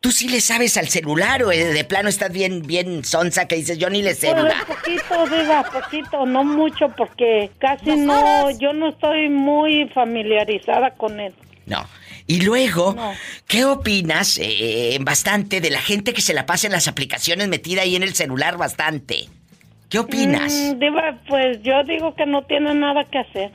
¿Tú 0.00 0.12
sí 0.12 0.28
le 0.28 0.40
sabes 0.40 0.78
al 0.78 0.88
celular 0.88 1.42
o 1.42 1.48
de 1.48 1.84
plano 1.84 2.08
estás 2.08 2.32
bien, 2.32 2.62
bien 2.62 3.04
sonsa 3.04 3.46
que 3.46 3.56
dices 3.56 3.76
yo 3.76 3.90
ni 3.90 4.02
le 4.02 4.14
sé? 4.14 4.30
Pues 4.30 4.44
nada"? 4.44 4.64
poquito, 4.66 5.26
diva, 5.26 5.62
poquito, 5.64 6.24
no 6.24 6.42
mucho, 6.42 6.88
porque 6.96 7.50
casi 7.58 7.96
no, 7.96 8.50
yo 8.58 8.72
no 8.72 8.88
estoy 8.90 9.28
muy 9.28 9.90
familiarizada 9.94 10.92
con 10.92 11.20
él. 11.20 11.34
No. 11.66 11.84
Y 12.30 12.42
luego, 12.42 12.94
No. 12.94 13.12
¿qué 13.48 13.64
opinas 13.64 14.38
eh, 14.40 14.96
bastante 15.00 15.60
de 15.60 15.68
la 15.68 15.80
gente 15.80 16.12
que 16.12 16.20
se 16.20 16.32
la 16.32 16.46
pasa 16.46 16.68
en 16.68 16.72
las 16.72 16.86
aplicaciones 16.86 17.48
metida 17.48 17.82
ahí 17.82 17.96
en 17.96 18.04
el 18.04 18.14
celular 18.14 18.56
bastante? 18.56 19.24
¿Qué 19.88 19.98
opinas? 19.98 20.52
Mm, 20.52 20.78
diva, 20.78 21.18
pues 21.26 21.60
yo 21.64 21.82
digo 21.82 22.14
que 22.14 22.26
no 22.26 22.42
tiene 22.42 22.72
nada 22.72 23.02
que 23.02 23.18
hacer. 23.18 23.50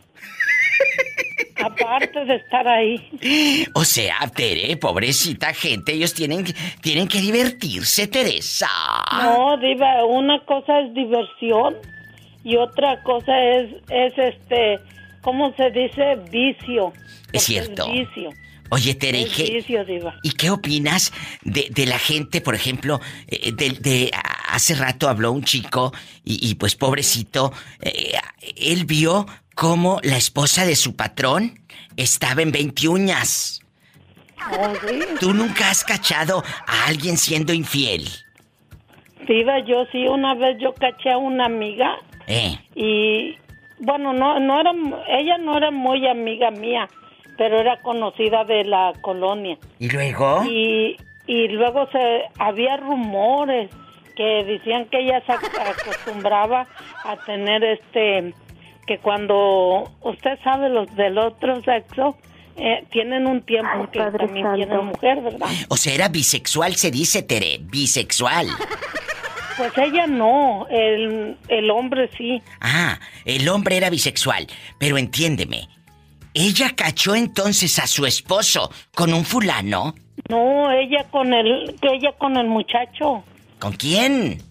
Aparte 1.63 2.25
de 2.25 2.35
estar 2.35 2.67
ahí. 2.67 3.69
O 3.75 3.85
sea, 3.85 4.17
Tere, 4.35 4.75
pobrecita 4.75 5.53
gente, 5.53 5.93
ellos 5.93 6.13
tienen, 6.13 6.43
tienen 6.81 7.07
que 7.07 7.21
divertirse, 7.21 8.07
Teresa. 8.07 8.67
No, 9.23 9.55
diva, 9.55 10.03
una 10.03 10.43
cosa 10.43 10.81
es 10.81 10.93
diversión 10.93 11.77
y 12.43 12.57
otra 12.57 13.01
cosa 13.03 13.31
es, 13.41 13.71
es 13.89 14.13
este, 14.17 14.79
¿cómo 15.21 15.53
se 15.55 15.71
dice? 15.71 16.17
Vicio. 16.29 16.91
Porque 17.23 17.39
cierto. 17.39 17.89
vicio. 17.89 18.31
Oye, 18.69 18.95
Tere, 18.95 19.21
¿y 19.21 19.25
qué, 19.25 19.43
vicio, 19.53 19.85
diva. 19.85 20.15
¿y 20.23 20.31
qué 20.31 20.49
opinas 20.49 21.13
de, 21.43 21.67
de 21.69 21.85
la 21.85 21.99
gente, 21.99 22.41
por 22.41 22.55
ejemplo, 22.55 22.99
eh, 23.27 23.51
de, 23.51 23.69
de- 23.71 24.11
hace 24.49 24.73
rato 24.75 25.07
habló 25.07 25.31
un 25.31 25.43
chico 25.43 25.93
y, 26.23 26.49
y, 26.49 26.55
pues 26.55 26.75
pobrecito, 26.75 27.53
eh, 27.81 28.13
él 28.57 28.85
vio 28.85 29.27
cómo 29.53 29.99
la 30.03 30.17
esposa 30.17 30.65
de 30.65 30.75
su 30.75 30.95
patrón 30.95 31.59
estaba 31.95 32.41
en 32.41 32.51
20 32.51 32.87
uñas. 32.87 33.61
¿Tú 35.19 35.33
nunca 35.33 35.69
has 35.69 35.83
cachado 35.83 36.43
a 36.67 36.85
alguien 36.87 37.17
siendo 37.17 37.53
infiel? 37.53 38.07
Diva, 39.27 39.59
yo 39.65 39.85
sí, 39.91 40.05
una 40.07 40.35
vez 40.35 40.57
yo 40.59 40.73
caché 40.73 41.11
a 41.11 41.17
una 41.17 41.45
amiga 41.45 41.95
¿Eh? 42.27 42.57
y 42.75 43.35
bueno 43.79 44.13
no 44.13 44.39
no 44.39 44.59
era 44.61 44.71
ella 45.19 45.37
no 45.39 45.57
era 45.57 45.71
muy 45.71 46.07
amiga 46.07 46.51
mía 46.51 46.87
pero 47.37 47.59
era 47.59 47.77
conocida 47.81 48.43
de 48.45 48.63
la 48.65 48.93
colonia 49.01 49.57
¿Y 49.79 49.89
luego? 49.89 50.43
y 50.45 50.97
y 51.27 51.47
luego 51.49 51.87
se 51.91 52.21
había 52.37 52.77
rumores 52.77 53.69
que 54.15 54.43
decían 54.45 54.85
que 54.85 54.99
ella 54.99 55.21
se 55.25 55.33
ac- 55.33 55.79
acostumbraba 55.81 56.67
a 57.03 57.17
tener 57.25 57.63
este 57.63 58.33
que 58.87 58.99
cuando 58.99 59.91
usted 60.01 60.37
sabe 60.43 60.69
los 60.69 60.95
del 60.95 61.17
otro 61.17 61.61
sexo 61.63 62.15
eh, 62.57 62.85
tienen 62.91 63.27
un 63.27 63.41
tiempo 63.41 63.69
Ay, 63.73 63.87
que 63.91 63.99
también 63.99 64.45
Santo. 64.45 64.55
tienen 64.55 64.85
mujer 64.85 65.21
verdad 65.21 65.47
O 65.67 65.75
sea, 65.75 65.93
era 65.93 66.07
bisexual, 66.07 66.75
se 66.75 66.91
dice, 66.91 67.21
Tere, 67.23 67.57
bisexual. 67.61 68.47
pues 69.57 69.71
ella 69.77 70.05
no 70.07 70.67
el 70.69 71.37
el 71.49 71.69
hombre 71.71 72.09
sí 72.17 72.41
Ah, 72.61 72.99
el 73.25 73.49
hombre 73.49 73.77
era 73.77 73.89
bisexual, 73.89 74.47
pero 74.77 74.97
entiéndeme. 74.97 75.67
¿Ella 76.35 76.75
cachó 76.75 77.15
entonces 77.15 77.79
a 77.79 77.87
su 77.87 78.05
esposo 78.05 78.69
con 78.93 79.13
un 79.13 79.25
fulano? 79.25 79.95
no 80.29 80.71
ella 80.71 81.05
con 81.11 81.33
el 81.33 81.75
ella 81.81 82.11
con 82.17 82.37
el 82.37 82.47
muchacho 82.47 83.23
¿Con 83.59 83.73
quién? 83.73 84.41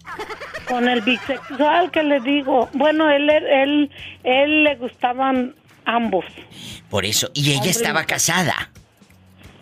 Con 0.67 0.89
el 0.89 1.01
bisexual 1.01 1.91
que 1.91 2.03
le 2.03 2.19
digo. 2.21 2.67
Bueno, 2.73 3.09
él, 3.09 3.29
él, 3.29 3.91
él 4.23 4.63
le 4.63 4.75
gustaban 4.75 5.55
ambos. 5.85 6.25
Por 6.89 7.05
eso, 7.05 7.29
y 7.33 7.51
ella 7.51 7.57
Hombre, 7.57 7.71
estaba 7.71 8.03
casada 8.05 8.71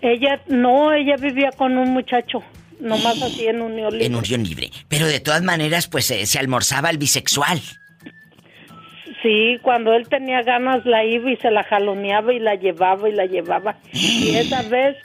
Ella, 0.02 0.42
no, 0.48 0.94
ella 0.94 1.18
vivía 1.18 1.52
con 1.52 1.78
un 1.78 1.90
muchacho. 1.90 2.42
Nomás 2.80 3.22
así 3.22 3.48
en 3.48 3.62
unión 3.62 3.92
libre. 3.92 4.06
en 4.08 4.16
unión 4.16 4.44
libre. 4.44 4.72
Pero 4.88 5.08
de 5.08 5.20
todas 5.20 5.44
maneras, 5.44 5.88
pues 5.88 6.10
eh, 6.12 6.26
se 6.26 6.40
almorzaba 6.40 6.90
el 6.90 6.98
bisexual. 6.98 7.62
Sí, 9.24 9.58
cuando 9.64 9.94
él 9.94 10.08
tenía 10.10 10.42
ganas 10.44 10.86
la 10.86 11.04
iba 11.06 11.32
y 11.32 11.38
se 11.38 11.50
la 11.50 11.64
jaloneaba 11.64 12.34
y 12.34 12.40
la 12.40 12.56
llevaba 12.56 13.10
y 13.10 13.14
la 13.14 13.26
llevaba. 13.26 13.78
Y 13.94 14.36
esa 14.36 14.62
vez 14.64 14.96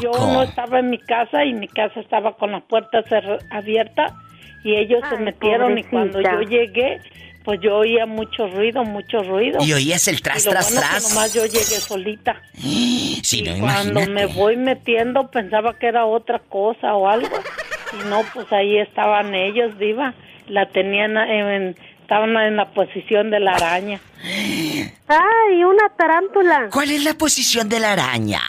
yo 0.00 0.10
no 0.12 0.42
estaba 0.44 0.78
en 0.78 0.90
mi 0.90 0.98
casa 0.98 1.44
y 1.44 1.54
mi 1.54 1.66
casa 1.68 1.98
estaba 2.00 2.36
con 2.36 2.52
la 2.52 2.60
puerta 2.60 3.02
cerra- 3.04 3.38
abierta 3.50 4.14
y 4.62 4.76
ellos 4.76 5.00
se 5.10 5.16
metieron 5.16 5.76
y 5.78 5.82
cuando 5.84 6.20
yo 6.20 6.42
llegué, 6.42 7.00
pues 7.44 7.58
yo 7.60 7.78
oía 7.78 8.06
mucho 8.06 8.46
ruido, 8.46 8.84
mucho 8.84 9.22
ruido. 9.24 9.58
Y 9.64 9.72
oías 9.72 10.06
el 10.06 10.16
Y 10.16 10.20
tras, 10.20 10.44
lo 10.44 10.52
tras, 10.52 10.70
bueno 10.70 10.82
que 10.82 10.88
tras. 10.90 11.08
nomás 11.14 11.34
yo 11.34 11.44
llegué 11.46 11.80
solita. 11.80 12.36
Si 13.24 13.40
no, 13.42 13.52
cuando 13.60 14.00
imagínate. 14.02 14.10
me 14.10 14.26
voy 14.26 14.56
metiendo 14.56 15.30
pensaba 15.30 15.78
que 15.78 15.86
era 15.86 16.04
otra 16.06 16.40
cosa 16.40 16.94
o 16.94 17.08
algo. 17.08 17.28
Y 17.94 18.08
no, 18.08 18.20
pues 18.32 18.50
ahí 18.52 18.78
estaban 18.78 19.34
ellos, 19.34 19.78
diva. 19.78 20.14
La 20.48 20.66
tenían 20.66 21.16
en, 21.18 21.76
estaban 22.12 22.36
en 22.36 22.56
la 22.56 22.66
posición 22.74 23.30
de 23.30 23.40
la 23.40 23.52
araña. 23.52 23.98
¡Ay, 24.22 25.64
una 25.64 25.88
tarántula! 25.96 26.68
¿Cuál 26.70 26.90
es 26.90 27.04
la 27.04 27.14
posición 27.14 27.70
de 27.70 27.80
la 27.80 27.92
araña? 27.92 28.42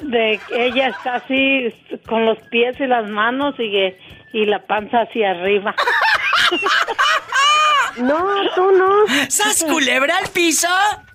De 0.00 0.38
que 0.48 0.66
ella 0.66 0.88
está 0.88 1.16
así 1.16 1.74
con 2.06 2.24
los 2.26 2.38
pies 2.50 2.78
y 2.78 2.86
las 2.86 3.08
manos 3.08 3.56
y, 3.58 3.68
que- 3.72 3.98
y 4.34 4.46
la 4.46 4.60
panza 4.64 4.98
hacia 5.00 5.32
arriba. 5.32 5.74
No, 7.96 8.24
tú 8.54 8.70
no. 8.72 8.88
¿Sas 9.28 9.64
culebra 9.64 10.16
al 10.18 10.28
piso? 10.30 10.68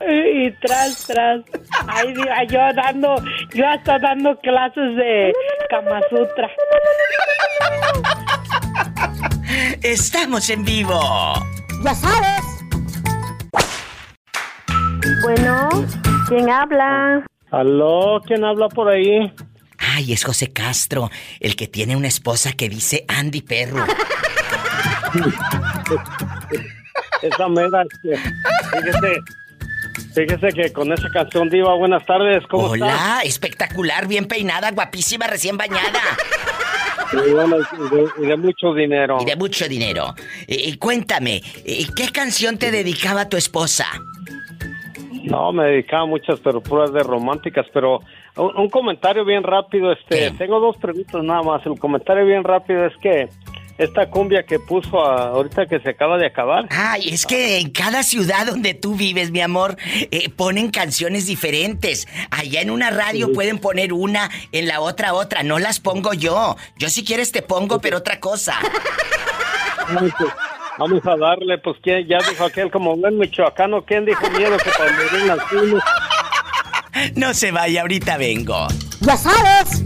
Y, 0.10 0.52
tras, 0.60 1.06
tras. 1.08 1.42
Ay, 1.88 2.14
yo 2.50 2.60
dando, 2.76 3.16
yo 3.54 3.66
hasta 3.68 3.98
dando 4.00 4.38
clases 4.40 4.96
de 4.98 5.34
Kama 5.70 6.02
Sutra. 6.10 6.50
Estamos 9.82 10.50
en 10.50 10.64
vivo. 10.64 11.00
Ya 11.84 11.96
sabes. 11.96 12.42
Bueno, 15.24 15.70
¿quién 16.28 16.50
habla? 16.50 17.26
¿Aló? 17.52 18.22
¿Quién 18.26 18.44
habla 18.44 18.68
por 18.70 18.90
ahí? 18.90 19.34
Ay, 19.78 20.14
es 20.14 20.24
José 20.24 20.52
Castro, 20.52 21.10
el 21.40 21.56
que 21.56 21.68
tiene 21.68 21.96
una 21.96 22.08
esposa 22.08 22.54
que 22.54 22.70
dice 22.70 23.06
Andy 23.08 23.42
Perro. 23.42 23.86
Esa 27.22 27.48
mera. 27.50 27.84
este, 28.04 28.20
Fíjese, 28.72 29.14
fíjese 30.14 30.48
que 30.54 30.72
con 30.74 30.92
esa 30.94 31.10
canción 31.12 31.50
Diva, 31.50 31.74
buenas 31.76 32.06
tardes, 32.06 32.44
¿cómo 32.50 32.76
está? 32.76 32.86
Hola, 32.86 33.22
espectacular, 33.24 34.08
bien 34.08 34.26
peinada, 34.26 34.72
guapísima, 34.72 35.28
recién 35.28 35.58
bañada. 35.58 36.00
Y, 37.12 37.34
bueno, 37.34 37.58
y 37.58 37.96
de, 37.96 38.08
y 38.24 38.28
de 38.28 38.38
mucho 38.38 38.74
dinero. 38.74 39.18
Y 39.22 39.26
de 39.26 39.36
mucho 39.36 39.68
dinero. 39.68 40.14
Eh, 40.48 40.78
cuéntame, 40.78 41.42
eh, 41.66 41.86
¿qué 41.96 42.10
canción 42.12 42.58
te 42.58 42.72
dedicaba 42.72 43.28
tu 43.30 43.38
esposa? 43.38 43.86
No, 45.24 45.52
me 45.52 45.66
dedicaba 45.66 46.04
a 46.04 46.08
muchas, 46.08 46.40
pero 46.40 46.62
puras 46.62 46.92
de 46.94 47.04
románticas, 47.04 47.66
pero 47.74 48.00
un, 48.36 48.56
un 48.58 48.70
comentario 48.70 49.26
bien 49.26 49.44
rápido, 49.44 49.92
este, 49.92 50.30
¿Qué? 50.30 50.32
tengo 50.38 50.60
dos 50.60 50.78
preguntas 50.78 51.24
nada 51.24 51.44
más. 51.44 51.66
El 51.66 51.78
comentario 51.78 52.26
bien 52.26 52.44
rápido 52.44 52.86
es 52.86 52.96
que 52.98 53.28
esta 53.80 54.10
cumbia 54.10 54.44
que 54.44 54.60
puso 54.60 55.04
a- 55.04 55.30
ahorita 55.30 55.66
que 55.66 55.80
se 55.80 55.90
acaba 55.90 56.18
de 56.18 56.28
acabar, 56.28 56.66
Ay, 56.70 57.10
es 57.10 57.26
que 57.26 57.58
en 57.60 57.72
cada 57.72 58.04
ciudad 58.04 58.46
donde 58.46 58.74
tú 58.76 58.96
vives, 58.96 59.32
mi 59.32 59.42
amor, 59.42 59.78
eh, 60.12 60.30
ponen 60.30 60.70
canciones 60.70 61.26
diferentes. 61.26 62.08
Allá 62.30 62.62
en 62.62 62.70
una 62.70 62.92
radio 62.92 63.32
pueden 63.34 63.58
poner 63.58 63.94
una, 63.94 64.30
en 64.52 64.68
la 64.68 64.82
otra 64.82 65.14
otra. 65.14 65.42
No 65.44 65.58
las 65.60 65.80
pongo 65.80 66.14
yo. 66.14 66.56
Yo 66.78 66.90
si 66.90 67.04
quieres 67.04 67.32
te 67.32 67.42
pongo, 67.42 67.80
pero 67.80 67.98
otra 67.98 68.20
cosa. 68.20 68.60
Vamos 70.78 71.06
a 71.06 71.16
darle, 71.18 71.58
pues 71.58 71.78
¿quién? 71.82 72.08
ya 72.08 72.18
dijo 72.30 72.46
aquel 72.46 72.70
como 72.72 72.96
buen 72.96 73.18
michoacano, 73.18 73.84
¿quién 73.86 74.06
dijo 74.06 74.30
miedo 74.32 74.56
que 74.58 74.70
cuando 74.78 75.02
ven 75.12 75.30
al 75.32 75.42
cine? 75.50 75.80
No 77.16 77.34
se 77.34 77.52
vaya, 77.52 77.82
ahorita 77.82 78.18
vengo. 78.18 78.68
Ya 79.02 79.16
sabes. 79.18 79.84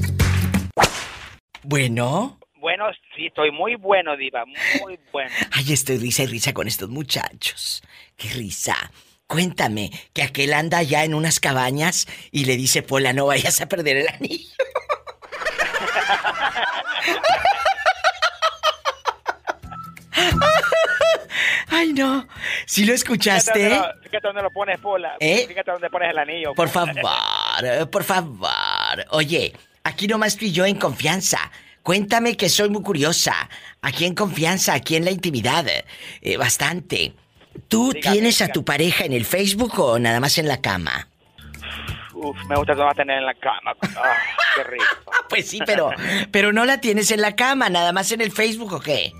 Bueno. 1.63 2.39
Bueno, 2.60 2.86
sí, 2.93 3.02
estoy 3.27 3.51
muy 3.51 3.75
bueno, 3.75 4.15
Diva, 4.17 4.43
muy 4.81 4.99
bueno. 5.12 5.31
Ay, 5.51 5.73
estoy 5.73 5.97
risa 5.97 6.23
y 6.23 6.27
risa 6.27 6.53
con 6.53 6.67
estos 6.67 6.89
muchachos. 6.89 7.81
Qué 8.17 8.29
risa. 8.29 8.91
Cuéntame, 9.27 9.89
que 10.13 10.21
aquel 10.23 10.53
anda 10.53 10.79
allá 10.79 11.03
en 11.05 11.13
unas 11.13 11.39
cabañas 11.39 12.07
y 12.31 12.45
le 12.45 12.55
dice 12.57 12.83
Pola, 12.83 13.13
no 13.13 13.25
vayas 13.27 13.62
a 13.62 13.67
perder 13.67 13.97
el 13.97 14.07
anillo. 14.09 14.49
Ay, 21.69 21.93
no. 21.93 22.27
¿Sí 22.65 22.81
lo 22.81 22.93
Fíjate 22.93 22.95
escuchaste? 22.95 23.59
dónde 23.69 23.75
lo, 23.77 24.01
fíjate 24.03 24.27
dónde 24.27 24.41
lo 24.43 24.49
pones, 24.51 24.79
Pola. 24.79 25.15
¿Eh? 25.19 25.45
Fíjate 25.47 25.71
dónde 25.71 25.89
pones 25.89 26.09
el 26.12 26.17
anillo. 26.17 26.53
Por 26.53 26.69
favor, 26.69 26.95
por 27.89 28.03
favor. 28.03 29.05
Oye, 29.09 29.53
aquí 29.83 30.07
nomás 30.07 30.38
tú 30.38 30.45
y 30.45 30.51
yo 30.51 30.65
en 30.65 30.75
confianza. 30.77 31.51
Cuéntame 31.83 32.35
que 32.37 32.49
soy 32.49 32.69
muy 32.69 32.81
curiosa. 32.81 33.49
Aquí 33.81 34.05
en 34.05 34.15
confianza, 34.15 34.73
aquí 34.73 34.95
en 34.95 35.05
la 35.05 35.11
intimidad. 35.11 35.65
eh, 35.67 36.37
bastante. 36.37 37.13
¿Tú 37.67 37.91
Dígame, 37.93 38.13
tienes 38.13 38.41
a 38.41 38.47
tu 38.47 38.63
pareja 38.65 39.05
en 39.05 39.13
el 39.13 39.25
Facebook 39.25 39.77
o 39.79 39.99
nada 39.99 40.19
más 40.19 40.37
en 40.37 40.47
la 40.47 40.59
cama? 40.61 41.07
Uf, 42.13 42.37
me 42.47 42.55
gusta 42.55 42.73
todo 42.73 42.89
tener 42.95 43.17
en 43.19 43.25
la 43.25 43.33
cama. 43.35 43.75
Ah, 43.97 44.15
qué 44.55 44.63
rico. 44.63 44.85
Pues 45.29 45.49
sí, 45.49 45.59
pero, 45.65 45.89
pero 46.31 46.53
no 46.53 46.63
la 46.63 46.79
tienes 46.79 47.09
en 47.09 47.19
la 47.21 47.35
cama, 47.35 47.67
nada 47.69 47.91
más 47.91 48.11
en 48.11 48.21
el 48.21 48.31
Facebook 48.31 48.71
o 48.73 48.79
qué? 48.79 49.11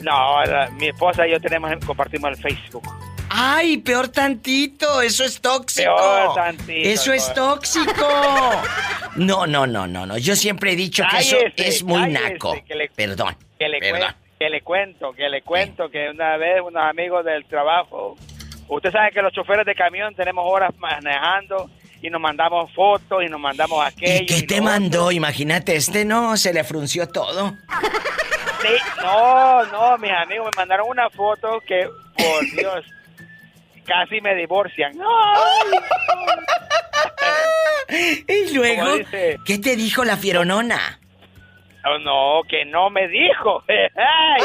No, 0.00 0.42
la- 0.44 0.70
mi 0.70 0.88
esposa 0.88 1.26
y 1.26 1.32
yo 1.32 1.40
tenemos 1.40 1.70
compartimos 1.84 2.30
el 2.30 2.36
Facebook. 2.36 2.88
Ay, 3.36 3.78
peor 3.78 4.08
tantito, 4.08 5.02
eso 5.02 5.24
es 5.24 5.40
tóxico. 5.40 5.94
Peor 5.96 6.34
tantito, 6.34 6.88
eso 6.88 7.12
es 7.12 7.32
tóxico. 7.34 8.08
No, 9.16 9.46
no, 9.46 9.64
no, 9.64 9.86
no, 9.86 10.06
no. 10.06 10.18
Yo 10.18 10.34
siempre 10.34 10.72
he 10.72 10.76
dicho 10.76 11.04
que 11.08 11.18
eso 11.18 11.36
es 11.56 11.84
muy 11.84 12.00
cállese, 12.00 12.32
naco. 12.32 12.56
que 12.66 12.74
le- 12.74 12.88
Perdón. 12.88 13.36
Que 13.60 13.68
le, 13.68 13.78
perdón. 13.78 14.00
cuen- 14.08 14.14
que 14.40 14.50
le 14.50 14.60
cuento, 14.62 15.12
que 15.12 15.28
le 15.28 15.42
cuento 15.42 15.88
que 15.88 16.08
una 16.10 16.36
vez 16.36 16.60
unos 16.60 16.82
amigos 16.82 17.24
del 17.24 17.44
trabajo, 17.46 18.16
usted 18.68 18.90
sabe 18.90 19.12
que 19.12 19.22
los 19.22 19.32
choferes 19.32 19.66
de 19.66 19.76
camión 19.76 20.16
tenemos 20.16 20.44
horas 20.48 20.72
manejando 20.78 21.70
y 22.02 22.10
nos 22.10 22.20
mandamos 22.20 22.72
fotos 22.72 23.22
y 23.24 23.28
nos 23.28 23.38
mandamos 23.38 23.86
aquello. 23.86 24.22
¿Y 24.24 24.26
qué 24.26 24.42
te 24.42 24.60
mandó? 24.60 25.12
Imagínate, 25.12 25.76
este 25.76 26.04
no, 26.04 26.36
se 26.36 26.52
le 26.52 26.64
frunció 26.64 27.08
todo. 27.08 27.54
Sí, 28.62 28.68
no, 29.00 29.64
no, 29.66 29.96
mis 29.98 30.10
amigos 30.10 30.46
me 30.56 30.60
mandaron 30.62 30.88
una 30.88 31.08
foto 31.10 31.60
que, 31.66 31.88
por 32.16 32.50
Dios, 32.58 32.84
casi 33.86 34.20
me 34.20 34.34
divorcian. 34.34 34.92
Y 38.28 38.54
luego, 38.54 38.96
dice- 38.96 39.38
¿qué 39.44 39.58
te 39.58 39.76
dijo 39.76 40.04
la 40.04 40.16
fieronona? 40.16 40.98
Oh, 41.86 41.98
no, 41.98 42.40
que 42.48 42.64
no 42.64 42.88
me 42.90 43.06
dijo. 43.08 43.62
Ay, 43.68 44.42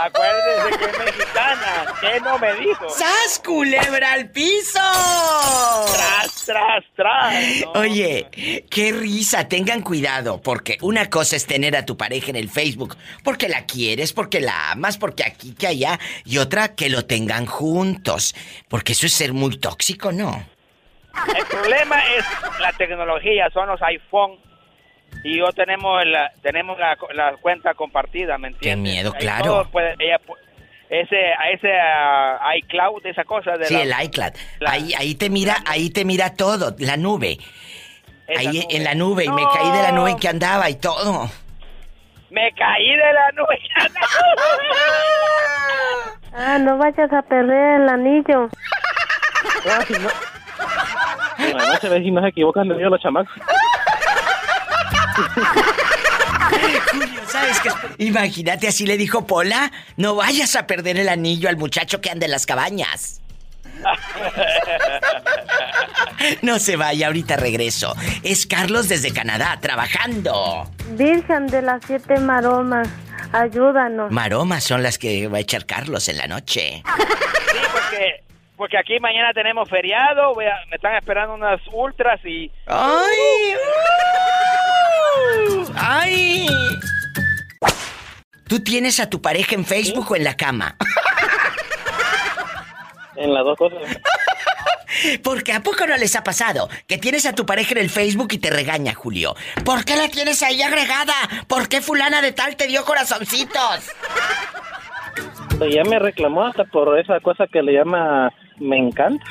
acuérdese 0.00 0.78
que 0.78 0.84
es 0.84 0.98
mexicana. 0.98 1.94
Que 2.00 2.20
no 2.20 2.38
me 2.38 2.54
dijo. 2.54 2.88
¡Sas, 2.90 3.40
culebra 3.44 4.12
al 4.12 4.30
piso! 4.30 4.80
Tras, 5.92 6.44
tras, 6.44 6.84
tras. 6.94 7.34
No, 7.62 7.80
Oye, 7.80 8.64
qué 8.70 8.92
risa, 8.92 9.48
tengan 9.48 9.82
cuidado, 9.82 10.40
porque 10.40 10.78
una 10.82 11.10
cosa 11.10 11.36
es 11.36 11.46
tener 11.46 11.76
a 11.76 11.84
tu 11.84 11.96
pareja 11.96 12.30
en 12.30 12.36
el 12.36 12.48
Facebook 12.48 12.96
porque 13.24 13.48
la 13.48 13.64
quieres, 13.66 14.12
porque 14.12 14.40
la 14.40 14.72
amas, 14.72 14.98
porque 14.98 15.24
aquí, 15.24 15.54
que 15.54 15.66
allá, 15.66 15.98
y 16.24 16.38
otra 16.38 16.74
que 16.74 16.88
lo 16.88 17.06
tengan 17.06 17.46
juntos, 17.46 18.34
porque 18.68 18.92
eso 18.92 19.06
es 19.06 19.12
ser 19.12 19.32
muy 19.32 19.58
tóxico, 19.58 20.12
¿no? 20.12 20.44
El 21.36 21.44
problema 21.46 22.00
es 22.14 22.24
la 22.60 22.72
tecnología, 22.72 23.48
son 23.52 23.68
los 23.68 23.82
iPhone. 23.82 24.38
Y 25.24 25.38
yo 25.38 25.52
tenemos 25.52 26.04
la, 26.06 26.30
tenemos 26.42 26.78
la, 26.78 26.96
la 27.14 27.32
cuenta 27.38 27.74
compartida, 27.74 28.38
¿me 28.38 28.48
entiendes? 28.48 28.70
Qué 28.70 28.76
miedo, 28.76 29.12
claro. 29.14 29.68
puede- 29.70 29.94
ella 29.98 30.18
ese, 30.90 31.32
a 31.34 31.50
ese 31.50 31.70
ah, 31.78 32.38
iCloud, 32.56 33.04
esa 33.04 33.24
cosa 33.24 33.52
de 33.58 33.66
Sí, 33.66 33.74
la, 33.74 34.00
el 34.00 34.06
iCloud. 34.06 34.32
la- 34.60 34.70
Ahí, 34.70 34.94
ahí 34.96 35.14
te 35.16 35.28
mira, 35.28 35.56
ahí 35.66 35.90
te 35.90 36.04
mira 36.04 36.34
todo, 36.34 36.74
la 36.78 36.96
nube. 36.96 37.36
Ahí 38.36 38.46
nube. 38.46 38.66
en 38.70 38.84
la 38.84 38.94
nube, 38.94 39.24
y 39.24 39.28
me 39.30 39.42
No, 39.42 39.50
caí 39.50 39.70
de 39.70 39.82
la 39.82 39.92
nube 39.92 40.10
en 40.12 40.18
que 40.18 40.28
andaba 40.28 40.70
y 40.70 40.76
todo. 40.76 41.28
Me 42.30 42.52
caí 42.52 42.90
de 42.90 43.12
la 43.12 43.32
nube. 43.32 43.58
Ah, 46.40 46.58
no 46.58 46.76
vayas 46.78 47.12
a 47.12 47.22
perder 47.22 47.80
el 47.80 47.88
anillo. 47.88 48.48
Ah, 49.68 49.80
si 49.86 49.92
no. 49.94 50.08
Se 51.80 51.88
ve 51.88 52.00
si 52.00 52.10
no 52.10 52.20
se 52.22 52.28
equivocan 52.28 52.68
de 52.68 52.74
mí 52.76 52.82
los 52.82 53.00
chamacos. 53.00 53.32
Julio, 56.92 57.20
¿sabes 57.28 57.60
qué? 57.60 57.70
Imagínate, 58.04 58.68
así 58.68 58.86
le 58.86 58.96
dijo 58.96 59.26
Pola, 59.26 59.70
no 59.96 60.14
vayas 60.14 60.56
a 60.56 60.66
perder 60.66 60.98
el 60.98 61.08
anillo 61.08 61.48
al 61.48 61.56
muchacho 61.56 62.00
que 62.00 62.10
anda 62.10 62.26
en 62.26 62.32
las 62.32 62.46
cabañas. 62.46 63.20
No 66.42 66.58
se 66.58 66.76
vaya, 66.76 67.06
ahorita 67.06 67.36
regreso. 67.36 67.94
Es 68.22 68.46
Carlos 68.46 68.88
desde 68.88 69.12
Canadá, 69.12 69.58
trabajando. 69.60 70.68
Virgen 70.90 71.46
de 71.46 71.62
las 71.62 71.84
siete 71.86 72.18
maromas, 72.18 72.88
ayúdanos. 73.32 74.10
Maromas 74.10 74.64
son 74.64 74.82
las 74.82 74.98
que 74.98 75.28
va 75.28 75.38
a 75.38 75.40
echar 75.40 75.64
Carlos 75.66 76.08
en 76.08 76.16
la 76.18 76.26
noche. 76.26 76.82
Sí, 76.84 77.58
porque, 77.72 78.24
porque 78.56 78.78
aquí 78.78 78.98
mañana 79.00 79.32
tenemos 79.32 79.68
feriado, 79.70 80.34
voy 80.34 80.46
a- 80.46 80.58
me 80.70 80.76
están 80.76 80.96
esperando 80.96 81.34
unas 81.34 81.60
ultras 81.72 82.20
y... 82.24 82.50
¡Ay! 82.66 83.54
¡Ay! 85.74 86.46
¿Tú 88.48 88.60
tienes 88.60 88.98
a 89.00 89.10
tu 89.10 89.20
pareja 89.20 89.54
en 89.54 89.64
Facebook 89.64 90.10
o 90.10 90.16
en 90.16 90.24
la 90.24 90.36
cama? 90.36 90.76
En 93.16 93.34
las 93.34 93.44
dos 93.44 93.58
cosas. 93.58 93.82
Porque 95.22 95.52
¿a 95.52 95.62
poco 95.62 95.86
no 95.86 95.96
les 95.96 96.16
ha 96.16 96.24
pasado 96.24 96.68
que 96.86 96.98
tienes 96.98 97.26
a 97.26 97.34
tu 97.34 97.46
pareja 97.46 97.72
en 97.72 97.78
el 97.78 97.90
Facebook 97.90 98.28
y 98.32 98.38
te 98.38 98.50
regaña, 98.50 98.94
Julio? 98.94 99.36
¿Por 99.64 99.84
qué 99.84 99.96
la 99.96 100.08
tienes 100.08 100.42
ahí 100.42 100.62
agregada? 100.62 101.14
¿Por 101.46 101.68
qué 101.68 101.80
fulana 101.80 102.20
de 102.22 102.32
tal 102.32 102.56
te 102.56 102.66
dio 102.66 102.84
corazoncitos? 102.84 103.90
Ella 105.60 105.84
me 105.84 105.98
reclamó 105.98 106.46
hasta 106.46 106.64
por 106.64 106.98
esa 106.98 107.20
cosa 107.20 107.46
que 107.52 107.62
le 107.62 107.72
llama 107.72 108.32
me 108.58 108.78
encanta. 108.78 109.24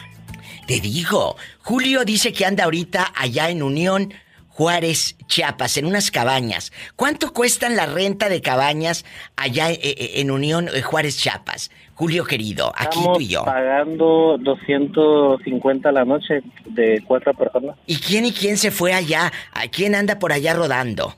Te 0.67 0.79
digo, 0.81 1.37
Julio 1.61 2.03
dice 2.03 2.33
que 2.33 2.45
anda 2.45 2.65
ahorita 2.65 3.13
allá 3.15 3.49
en 3.49 3.63
Unión 3.63 4.13
Juárez, 4.57 5.15
Chiapas, 5.27 5.77
en 5.77 5.85
unas 5.85 6.09
cabañas. 6.09 6.73
¿Cuánto 6.95 7.31
cuestan 7.31 7.75
la 7.75 7.85
renta 7.85 8.27
de 8.27 8.41
cabañas 8.41 9.05
allá 9.35 9.69
eh, 9.69 9.77
eh, 9.83 10.11
en 10.15 10.31
Unión 10.31 10.67
eh, 10.73 10.81
Juárez, 10.81 11.19
Chiapas? 11.19 11.69
Julio 11.93 12.25
querido, 12.25 12.73
aquí 12.75 12.97
Estamos 12.97 13.17
tú 13.19 13.23
y 13.23 13.27
yo. 13.27 13.45
pagando 13.45 14.39
250 14.39 15.89
a 15.89 15.91
la 15.91 16.05
noche 16.05 16.41
de 16.65 17.03
cuatro 17.05 17.35
personas. 17.35 17.77
¿Y 17.85 17.97
quién 17.97 18.25
y 18.25 18.31
quién 18.31 18.57
se 18.57 18.71
fue 18.71 18.93
allá? 18.93 19.31
¿A 19.53 19.67
quién 19.67 19.93
anda 19.93 20.17
por 20.17 20.33
allá 20.33 20.55
rodando? 20.55 21.13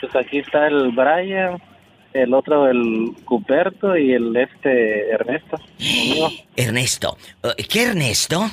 Pues 0.00 0.14
aquí 0.14 0.38
está 0.38 0.68
el 0.68 0.92
Brian, 0.92 1.60
el 2.12 2.32
otro 2.34 2.68
el 2.68 3.16
Cuperto 3.24 3.96
y 3.96 4.12
el 4.12 4.36
este 4.36 5.10
Ernesto. 5.10 5.56
Ernesto. 6.54 7.18
¿Qué 7.68 7.82
Ernesto? 7.82 8.48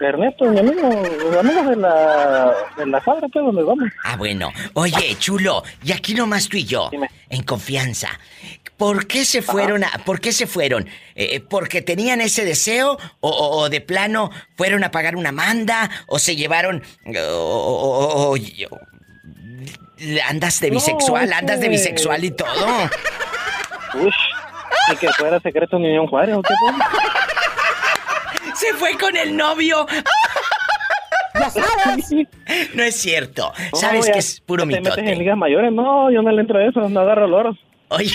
Ernesto, 0.00 0.44
mi 0.46 0.58
amigo, 0.58 0.90
los 1.22 1.36
amigos 1.36 1.68
de 1.68 1.76
la, 1.76 2.52
de 2.76 2.86
la 2.86 3.00
fábrica 3.00 3.28
pues, 3.32 3.44
donde 3.46 3.62
vamos. 3.62 3.88
Ah, 4.04 4.16
bueno. 4.16 4.52
Oye, 4.74 5.16
chulo, 5.18 5.62
y 5.84 5.92
aquí 5.92 6.14
nomás 6.14 6.48
tú 6.48 6.56
y 6.56 6.64
yo, 6.64 6.88
Dime. 6.90 7.08
en 7.30 7.42
confianza. 7.44 8.08
¿Por 8.76 9.06
qué 9.06 9.24
se 9.24 9.40
fueron 9.40 9.84
a, 9.84 9.90
¿Por 10.04 10.20
qué 10.20 10.32
se 10.32 10.48
fueron? 10.48 10.88
Eh, 11.14 11.40
¿Porque 11.48 11.80
tenían 11.80 12.20
ese 12.20 12.44
deseo? 12.44 12.98
O, 13.20 13.28
o- 13.30 13.58
o 13.60 13.68
de 13.70 13.80
plano 13.80 14.30
fueron 14.56 14.82
a 14.82 14.90
pagar 14.90 15.14
una 15.14 15.30
manda? 15.30 15.88
¿O 16.08 16.18
se 16.18 16.34
llevaron... 16.34 16.82
o- 17.06 17.10
o- 17.20 18.32
o- 18.32 18.32
o- 18.32 18.36
o- 18.36 18.80
andas 20.28 20.60
de 20.60 20.68
No, 20.70 20.74
bisexual, 20.74 21.24
es 21.26 21.32
andas 21.32 21.60
de 21.60 21.66
que- 21.66 21.70
bisexual 21.70 22.24
y 22.24 22.30
todo. 22.32 22.66
Ush, 23.94 24.14
y 24.92 24.96
que 24.96 25.08
fuera 25.12 25.38
secreto 25.40 25.76
Unión 25.76 26.08
Juárez, 26.08 26.34
¿o 26.36 26.42
qué? 26.42 26.52
Se 28.54 28.72
fue 28.74 28.96
con 28.98 29.16
el 29.16 29.36
novio. 29.36 29.86
Ya 31.34 31.50
sabes. 31.50 32.10
No 32.74 32.82
es 32.84 32.94
cierto. 32.96 33.52
Sabes 33.72 34.08
que 34.08 34.18
es 34.18 34.40
puro 34.40 34.64
ya 34.64 34.70
Te 34.70 34.80
metes 34.80 34.98
en 34.98 35.04
mitote. 35.04 35.16
ligas 35.16 35.36
mayores, 35.36 35.72
no, 35.72 36.10
yo 36.10 36.22
no 36.22 36.30
le 36.30 36.40
entro 36.40 36.58
a 36.58 36.66
eso, 36.68 36.88
no 36.88 37.00
agarro 37.00 37.26
loros. 37.26 37.56
Oye, 37.88 38.12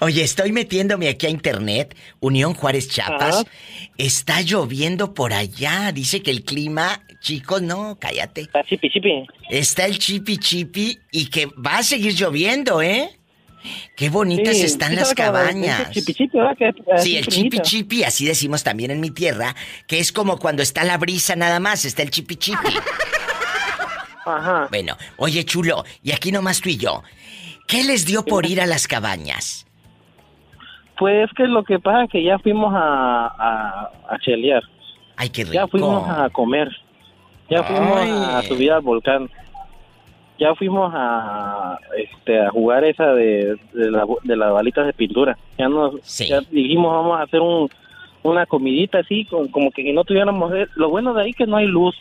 oye, 0.00 0.22
estoy 0.22 0.52
metiéndome 0.52 1.08
aquí 1.08 1.26
a 1.26 1.30
internet, 1.30 1.96
Unión 2.20 2.54
Juárez 2.54 2.88
Chiapas. 2.88 3.36
Ajá. 3.36 3.50
Está 3.98 4.40
lloviendo 4.42 5.14
por 5.14 5.32
allá. 5.32 5.90
Dice 5.92 6.22
que 6.22 6.30
el 6.30 6.44
clima, 6.44 7.02
chicos, 7.20 7.62
no, 7.62 7.98
cállate. 7.98 8.42
Está 8.42 8.62
chipi 8.62 8.90
chipi. 8.90 9.26
Está 9.48 9.86
el 9.86 9.98
chipi 9.98 10.38
chipi 10.38 10.98
y 11.10 11.30
que 11.30 11.46
va 11.46 11.78
a 11.78 11.82
seguir 11.82 12.14
lloviendo, 12.14 12.82
¿eh? 12.82 13.10
Qué 13.96 14.10
bonitas 14.10 14.56
Sí, 14.56 14.62
están 14.64 14.94
las 14.94 15.14
cabañas. 15.14 15.90
Chipi 15.90 16.14
chipi, 16.14 16.38
¿verdad? 16.38 16.56
Que 16.56 16.68
es 16.68 17.02
Sí, 17.02 17.16
el 17.16 17.26
chipi 17.26 17.58
chipi, 17.60 18.04
así 18.04 18.26
decimos 18.26 18.62
también 18.62 18.90
en 18.90 19.00
mi 19.00 19.10
tierra, 19.10 19.54
que 19.86 19.98
es 19.98 20.12
como 20.12 20.38
cuando 20.38 20.62
está 20.62 20.84
la 20.84 20.98
brisa 20.98 21.34
nada 21.36 21.60
más, 21.60 21.84
está 21.84 22.02
el 22.02 22.10
chipi 22.10 22.36
chipi. 22.36 22.68
Ajá. 24.26 24.68
Bueno, 24.70 24.96
oye 25.18 25.44
chulo, 25.44 25.84
y 26.02 26.12
aquí 26.12 26.32
nomás 26.32 26.60
tú 26.60 26.68
y 26.70 26.76
yo. 26.76 27.02
¿Qué 27.66 27.84
les 27.84 28.06
dio 28.06 28.24
por 28.24 28.46
ir 28.46 28.60
a 28.60 28.66
las 28.66 28.86
cabañas? 28.86 29.66
Pues 30.98 31.28
que 31.36 31.44
lo 31.44 31.64
que 31.64 31.78
pasa 31.78 32.04
es 32.04 32.10
que 32.10 32.22
ya 32.22 32.38
fuimos 32.38 32.72
a, 32.74 33.26
a, 33.26 33.90
a 34.10 34.18
chelear, 34.24 34.62
Ay, 35.16 35.28
qué 35.30 35.42
rico. 35.42 35.54
ya 35.54 35.66
fuimos 35.66 36.08
a 36.08 36.30
comer, 36.30 36.68
ya 37.50 37.62
fuimos 37.64 37.98
Ay. 37.98 38.10
a 38.10 38.42
subir 38.42 38.70
al 38.72 38.80
volcán. 38.80 39.28
Ya 40.38 40.54
fuimos 40.54 40.92
a 40.94 41.78
este 41.96 42.40
a 42.40 42.50
jugar 42.50 42.84
esa 42.84 43.06
de, 43.14 43.56
de, 43.72 43.90
la- 43.90 44.06
de 44.22 44.36
las 44.36 44.52
balitas 44.52 44.86
de 44.86 44.92
pintura. 44.92 45.36
Ya 45.58 45.68
nos 45.68 46.00
ya 46.26 46.40
dijimos 46.50 46.92
vamos 46.92 47.18
a 47.18 47.22
hacer 47.22 47.40
un 47.40 47.68
una 48.22 48.46
comidita 48.46 48.98
así 49.00 49.26
con, 49.26 49.48
como 49.48 49.70
que 49.70 49.92
no 49.92 50.02
tuviéramos 50.04 50.50
lo 50.76 50.88
bueno 50.88 51.12
de 51.12 51.22
ahí 51.24 51.32
que 51.34 51.46
no 51.46 51.56
hay 51.58 51.66
luz. 51.66 51.94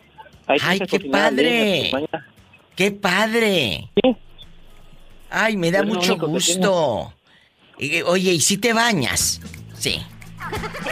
Hay 0.48 0.58
Ay, 0.64 0.80
que 0.80 0.88
qué 1.00 1.10
padre. 1.10 1.92
¡Qué 2.76 2.92
padre! 2.92 3.90
Ay, 5.30 5.58
me 5.58 5.70
da 5.72 5.80
Es 5.80 5.86
mucho 5.86 6.18
gusto. 6.18 7.14
Eh, 7.80 8.04
Oye, 8.04 8.34
¿y 8.34 8.40
si 8.40 8.58
te 8.58 8.74
bañas? 8.74 9.42
Sí. 9.74 10.02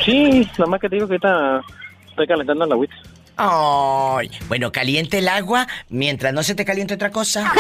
Sí, 0.04 0.47
nada 0.58 0.65
más 0.69 0.80
que 0.82 0.89
te 0.89 0.95
digo 0.95 1.08
que 1.08 1.13
ahorita 1.13 1.62
estoy 2.10 2.27
calentando 2.27 2.65
la 2.65 2.73
agüita. 2.75 2.95
Ay, 3.38 4.30
bueno, 4.48 4.72
caliente 4.72 5.17
el 5.20 5.28
agua 5.28 5.67
mientras 5.89 6.34
no 6.34 6.44
se 6.44 6.54
te 6.56 6.63
caliente 6.65 6.94
otra 6.94 7.12
cosa. 7.12 7.52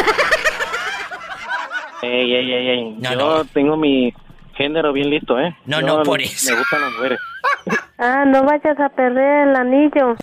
Ey, 2.03 2.33
ey, 2.35 2.53
ey, 2.53 2.69
ey. 2.69 2.95
No, 2.99 3.11
Yo 3.13 3.17
no. 3.37 3.45
tengo 3.45 3.77
mi 3.77 4.13
género 4.55 4.93
bien 4.93 5.09
listo, 5.09 5.39
¿eh? 5.39 5.55
No, 5.65 5.79
Yo 5.81 5.87
no, 5.87 6.03
por 6.03 6.21
eso. 6.21 6.51
Me 6.53 6.59
gustan 6.59 6.81
las 6.81 6.91
mujeres. 6.93 7.19
Ah, 8.03 8.25
no 8.25 8.41
vayas 8.43 8.79
a 8.79 8.89
perder 8.89 9.49
el 9.49 9.55
anillo. 9.55 10.15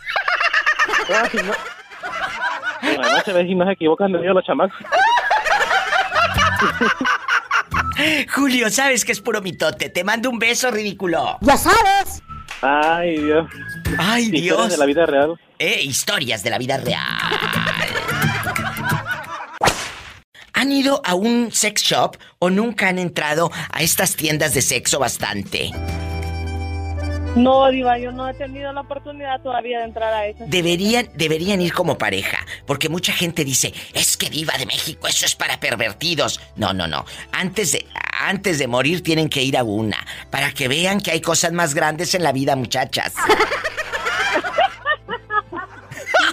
Ay, 1.09 1.41
no. 1.45 1.53
Además, 2.83 3.23
se 3.25 3.33
ve 3.33 3.45
si 3.47 3.55
no 3.55 3.65
se 3.67 3.71
equivocan 3.71 4.11
de 4.11 4.19
los 4.19 4.45
chamacos. 4.45 4.77
Julio, 8.35 8.69
sabes 8.71 9.05
que 9.05 9.13
es 9.13 9.21
puro 9.21 9.41
mitote. 9.43 9.91
Te 9.91 10.03
mando 10.03 10.29
un 10.29 10.41
beso, 10.41 10.73
ridículo. 10.73 11.39
Ya 11.41 11.57
sabes. 11.57 12.21
Ay, 12.61 13.19
Dios. 13.19 13.47
Ay, 13.99 14.23
Historias 14.25 14.43
Dios. 14.43 14.71
de 14.71 14.77
la 14.79 14.87
vida 14.87 15.07
real. 15.07 15.41
Eh, 15.59 15.81
historias 15.83 16.43
de 16.43 16.51
la 16.51 16.59
vida 16.59 16.77
real. 16.77 17.03
¿Han 20.55 20.73
ido 20.73 21.01
a 21.05 21.15
un 21.15 21.51
sex 21.53 21.83
shop 21.83 22.17
o 22.41 22.51
nunca 22.51 22.89
han 22.89 22.99
entrado 22.99 23.51
a 23.71 23.83
estas 23.83 24.17
tiendas 24.17 24.55
de 24.55 24.63
sexo 24.63 24.99
bastante? 24.99 25.71
No, 27.37 27.71
Diva, 27.71 27.99
yo 27.99 28.11
no 28.11 28.29
he 28.29 28.35
tenido 28.35 28.73
la 28.73 28.81
oportunidad 28.81 29.41
todavía 29.41 29.79
de 29.79 29.85
entrar 29.85 30.13
a 30.13 30.27
eso. 30.27 30.45
Deberían, 30.47 31.09
deberían 31.15 31.61
ir 31.61 31.73
como 31.73 31.97
pareja, 31.99 32.45
porque 32.67 32.89
mucha 32.89 33.13
gente 33.13 33.45
dice, 33.45 33.73
es 33.95 34.17
que 34.17 34.29
diva 34.31 34.57
de 34.59 34.67
México, 34.67 35.07
eso 35.07 35.25
es 35.27 35.37
para 35.37 35.61
pervertidos. 35.61 36.41
No, 36.57 36.73
no, 36.73 36.89
no. 36.89 37.05
Antes 37.33 37.73
de, 37.73 37.87
antes 38.21 38.59
de 38.59 38.67
morir 38.67 39.03
tienen 39.03 39.29
que 39.29 39.43
ir 39.43 39.57
a 39.57 39.63
una, 39.65 40.05
para 40.31 40.53
que 40.53 40.69
vean 40.69 41.01
que 41.01 41.13
hay 41.13 41.21
cosas 41.21 41.53
más 41.53 41.75
grandes 41.75 42.15
en 42.15 42.23
la 42.23 42.33
vida, 42.33 42.57
muchachas. 42.57 43.15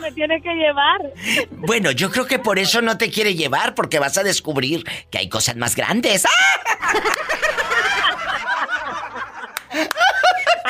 Me 0.02 0.12
tiene 0.12 0.42
que 0.42 0.54
llevar. 0.54 1.02
Bueno, 1.52 1.92
yo 1.92 2.12
creo 2.12 2.26
que 2.28 2.40
por 2.40 2.60
eso 2.60 2.82
no 2.82 2.98
te 2.98 3.10
quiere 3.10 3.36
llevar, 3.36 3.76
porque 3.76 4.00
vas 4.00 4.18
a 4.18 4.24
descubrir 4.24 4.84
que 5.10 5.18
hay 5.18 5.30
cosas 5.30 5.56
más 5.56 5.76
grandes. 5.76 6.26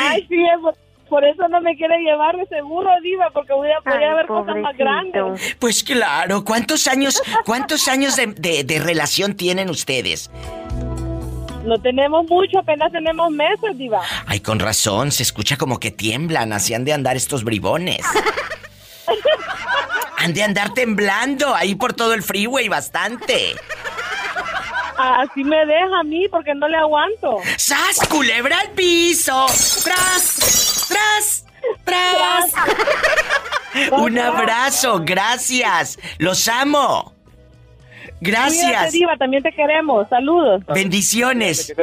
Ay, 0.07 0.25
sí, 0.27 0.35
es 0.45 0.59
por, 0.61 0.75
por 1.09 1.23
eso 1.25 1.47
no 1.47 1.61
me 1.61 1.75
quiere 1.75 1.97
llevar 1.99 2.35
de 2.37 2.45
seguro, 2.47 2.89
Diva, 3.03 3.29
porque 3.31 3.53
voy 3.53 3.69
a, 3.69 3.77
Ay, 3.85 3.99
ver 4.15 4.25
cosas 4.27 4.55
más 4.57 4.75
grandes. 4.77 5.55
Pues 5.59 5.83
claro, 5.83 6.43
¿cuántos 6.43 6.87
años, 6.87 7.21
cuántos 7.45 7.87
años 7.87 8.15
de, 8.15 8.27
de- 8.27 8.63
de 8.63 8.79
relación 8.79 9.35
tienen 9.35 9.69
ustedes? 9.69 10.29
No 11.63 11.79
tenemos 11.79 12.27
mucho, 12.29 12.59
apenas 12.59 12.91
tenemos 12.91 13.31
meses, 13.31 13.75
Diva. 13.77 14.01
Ay, 14.27 14.39
con 14.39 14.59
razón, 14.59 15.11
se 15.11 15.23
escucha 15.23 15.57
como 15.57 15.79
que 15.79 15.89
tiemblan, 15.91 16.53
así 16.53 16.73
han 16.75 16.85
de 16.85 16.93
andar 16.93 17.15
estos 17.15 17.43
bribones. 17.43 18.01
Han 20.17 20.33
de 20.33 20.41
andar 20.41 20.73
temblando 20.73 21.53
ahí 21.53 21.75
por 21.75 21.93
todo 21.93 22.13
el 22.15 22.23
freeway 22.23 22.67
bastante. 22.67 23.55
Así 24.97 25.43
me 25.43 25.65
deja 25.65 25.99
a 25.99 26.03
mí 26.03 26.27
porque 26.29 26.53
no 26.53 26.67
le 26.67 26.77
aguanto. 26.77 27.39
¡Sas, 27.57 28.07
culebra 28.09 28.59
al 28.59 28.71
piso! 28.71 29.45
¡Tras! 29.83 30.87
¡Tras! 30.87 31.45
¡Tras! 31.83 32.53
Un 33.91 34.17
abrazo, 34.17 35.01
gracias. 35.03 35.99
Los 36.17 36.47
amo. 36.47 37.14
Cuídate, 38.19 38.55
Gracias. 38.55 38.91
Diva, 38.93 39.17
también 39.17 39.43
te 39.43 39.51
queremos. 39.51 40.07
Saludos. 40.09 40.63
Bendiciones. 40.73 41.73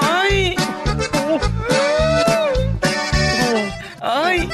¡Ay! 0.00 0.54
¡Ay! 4.00 4.48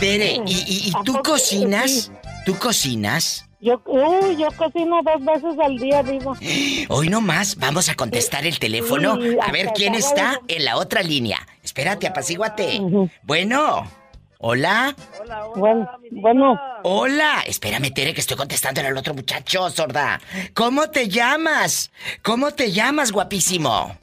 Tere, 0.00 0.40
¿y, 0.46 0.52
y- 0.52 0.88
y 0.88 0.92
tú 1.04 1.20
cocinas? 1.22 2.10
¿Tú 2.46 2.56
cocinas? 2.58 3.46
Yo, 3.60 3.82
uy, 3.84 4.36
yo 4.38 4.48
cocino 4.56 5.00
dos 5.04 5.22
veces 5.22 5.58
al 5.62 5.76
día, 5.76 6.00
viva. 6.00 6.32
Hoy 6.88 7.08
nomás 7.10 7.56
vamos 7.56 7.90
a 7.90 7.94
contestar 7.94 8.46
el 8.46 8.58
teléfono. 8.58 9.16
Sí, 9.20 9.36
A 9.40 9.52
ver 9.52 9.72
quién 9.74 9.94
está 9.94 10.40
en 10.48 10.64
la 10.64 10.78
otra 10.78 11.02
línea. 11.02 11.46
Espérate, 11.62 12.06
apacíguate. 12.06 12.80
Bueno. 13.22 13.86
Hola. 14.42 14.96
Bueno, 15.54 15.86
bueno. 16.12 16.58
Hola. 16.82 17.42
Espérame, 17.46 17.92
Tere, 17.92 18.14
que 18.14 18.22
estoy 18.22 18.38
contestando 18.38 18.80
al 18.80 18.96
otro 18.96 19.12
muchacho, 19.12 19.68
sorda. 19.68 20.18
¿Cómo 20.54 20.88
te 20.88 21.08
llamas? 21.08 21.90
¿Cómo 22.22 22.50
te 22.52 22.72
llamas, 22.72 23.12
guapísimo? 23.12 23.94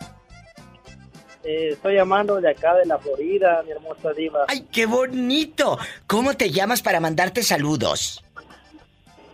Eh, 1.50 1.70
estoy 1.72 1.96
llamando 1.96 2.42
de 2.42 2.50
acá 2.50 2.76
de 2.76 2.86
la 2.86 2.98
Florida, 3.00 3.64
mi 3.66 3.72
hermosa 3.72 4.12
diva. 4.12 4.44
¡Ay, 4.50 4.66
qué 4.70 4.86
bonito! 4.86 5.80
¿Cómo 6.06 6.34
te 6.36 6.52
llamas 6.52 6.82
para 6.82 7.00
mandarte 7.00 7.42
saludos? 7.42 8.22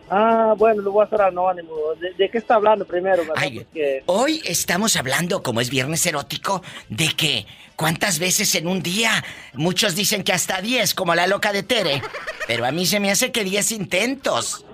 Ah, 0.08 0.54
bueno, 0.56 0.82
lo 0.82 0.92
voy 0.92 1.02
a 1.02 1.06
hacer 1.06 1.20
anónimo. 1.22 1.72
¿De, 1.98 2.12
de 2.14 2.30
qué 2.30 2.38
está 2.38 2.54
hablando 2.54 2.84
primero? 2.84 3.24
Ay, 3.34 3.58
Porque- 3.60 4.04
Hoy 4.06 4.40
estamos 4.44 4.94
hablando, 4.94 5.42
como 5.42 5.60
es 5.60 5.70
viernes 5.70 6.06
erótico, 6.06 6.62
de 6.88 7.08
que 7.16 7.46
cuántas 7.74 8.20
veces 8.20 8.54
en 8.54 8.68
un 8.68 8.80
día, 8.80 9.24
muchos 9.54 9.96
dicen 9.96 10.22
que 10.22 10.32
hasta 10.32 10.60
10, 10.60 10.94
como 10.94 11.16
la 11.16 11.26
loca 11.26 11.52
de 11.52 11.64
Tere, 11.64 12.00
pero 12.46 12.64
a 12.64 12.70
mí 12.70 12.86
se 12.86 13.00
me 13.00 13.10
hace 13.10 13.32
que 13.32 13.42
10 13.42 13.72
intentos. 13.72 14.64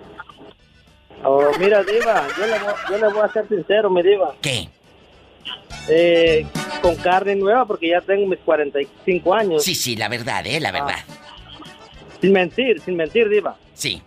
Oh, 1.25 1.51
mira, 1.59 1.83
diva, 1.85 2.27
yo 2.37 2.47
le, 2.47 2.59
voy, 2.59 2.73
yo 2.91 2.99
le 2.99 3.09
voy 3.15 3.23
a 3.23 3.33
ser 3.33 3.49
sincero, 3.49 3.89
mi 3.89 4.03
diva. 4.03 4.35
¿Qué? 4.43 4.69
Eh, 5.89 6.47
con 6.83 6.97
carne 6.97 7.35
nueva 7.35 7.67
porque 7.67 7.89
ya 7.89 8.01
tengo 8.01 8.27
mis 8.27 8.39
45 8.41 9.35
años. 9.35 9.65
Sí, 9.65 9.75
sí, 9.75 9.97
la 9.97 10.09
verdad, 10.09 10.47
¿eh? 10.47 10.61
La 10.61 10.73
verdad. 10.73 10.99
Sin 12.21 12.33
mentir, 12.33 12.81
sin 12.81 12.97
mentir, 12.97 13.29
Diva. 13.29 13.57
Sí. 13.75 14.03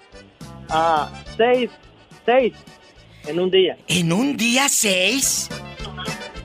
Ah, 0.70 1.10
seis, 1.36 1.70
seis 2.26 2.54
en 3.28 3.40
un 3.40 3.50
día. 3.50 3.78
¿En 3.88 4.12
un 4.12 4.38
día 4.38 4.70
seis? 4.70 5.50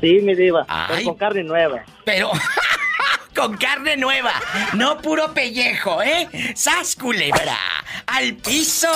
Sí, 0.01 0.21
mi 0.23 0.35
Diva. 0.35 0.64
Ay. 0.69 1.05
con 1.05 1.17
carne 1.17 1.43
nueva. 1.43 1.85
Pero 2.05 2.31
con 3.35 3.57
carne 3.57 3.97
nueva, 3.97 4.33
no 4.75 4.99
puro 4.99 5.33
pellejo, 5.35 6.03
¿eh? 6.03 6.29
¡Sas 6.55 6.97
culebra! 6.97 7.59
¡Al 8.07 8.35
piso! 8.35 8.88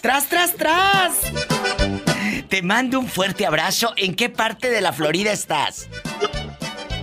¡Tras, 0.00 0.28
tras, 0.28 0.54
tras! 0.54 2.07
Te 2.48 2.62
mando 2.62 2.98
un 2.98 3.08
fuerte 3.08 3.46
abrazo. 3.46 3.92
¿En 3.96 4.14
qué 4.14 4.28
parte 4.28 4.70
de 4.70 4.80
la 4.80 4.92
Florida 4.92 5.32
estás? 5.32 5.88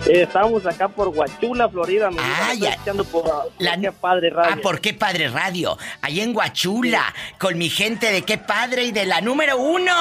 Eh, 0.07 0.21
estamos 0.23 0.65
acá 0.65 0.87
por 0.87 1.09
Huachula, 1.09 1.69
Florida. 1.69 2.09
Mi 2.09 2.17
Ah, 2.19 2.53
ya. 2.57 2.71
Escuchando 2.71 3.03
por 3.05 3.51
La- 3.59 3.77
Qué 3.79 3.91
Padre 3.91 4.29
Radio. 4.31 4.55
Ah, 4.55 4.59
¿por 4.61 4.81
qué 4.81 4.93
Padre 4.93 5.27
Radio? 5.29 5.77
Ahí 6.01 6.21
en 6.21 6.35
Huachula, 6.35 7.13
con 7.39 7.57
mi 7.57 7.69
gente 7.69 8.11
de 8.11 8.23
qué 8.23 8.37
padre 8.37 8.85
y 8.85 8.91
de 8.91 9.05
la 9.05 9.21
número 9.21 9.57
uno. 9.57 9.93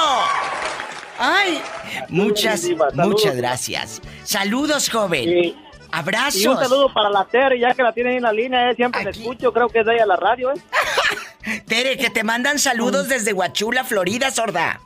¡Ay! 1.17 1.61
Muchas, 2.09 2.61
saludos. 2.61 2.93
muchas 2.95 3.35
gracias. 3.35 4.01
Saludos, 4.23 4.89
joven. 4.89 5.29
Y- 5.29 5.55
Abrazos. 5.91 6.41
Y 6.41 6.47
un 6.47 6.57
saludo 6.57 6.93
para 6.93 7.09
la 7.09 7.23
Tere, 7.25 7.57
ya 7.57 7.73
que 7.73 7.81
la 7.81 7.93
tienen 7.93 8.17
en 8.17 8.23
la 8.23 8.33
línea, 8.33 8.69
eh, 8.69 8.75
siempre 8.75 9.01
la 9.03 9.11
escucho, 9.11 9.53
creo 9.53 9.69
que 9.69 9.79
es 9.79 9.85
de 9.85 9.93
ella 9.95 10.05
la 10.05 10.17
radio, 10.17 10.51
¿eh? 10.51 11.61
Tere, 11.67 11.97
que 11.97 12.09
te 12.09 12.23
mandan 12.23 12.59
saludos 12.59 13.07
desde 13.07 13.31
Huachula, 13.31 13.85
Florida, 13.85 14.29
sorda. 14.29 14.81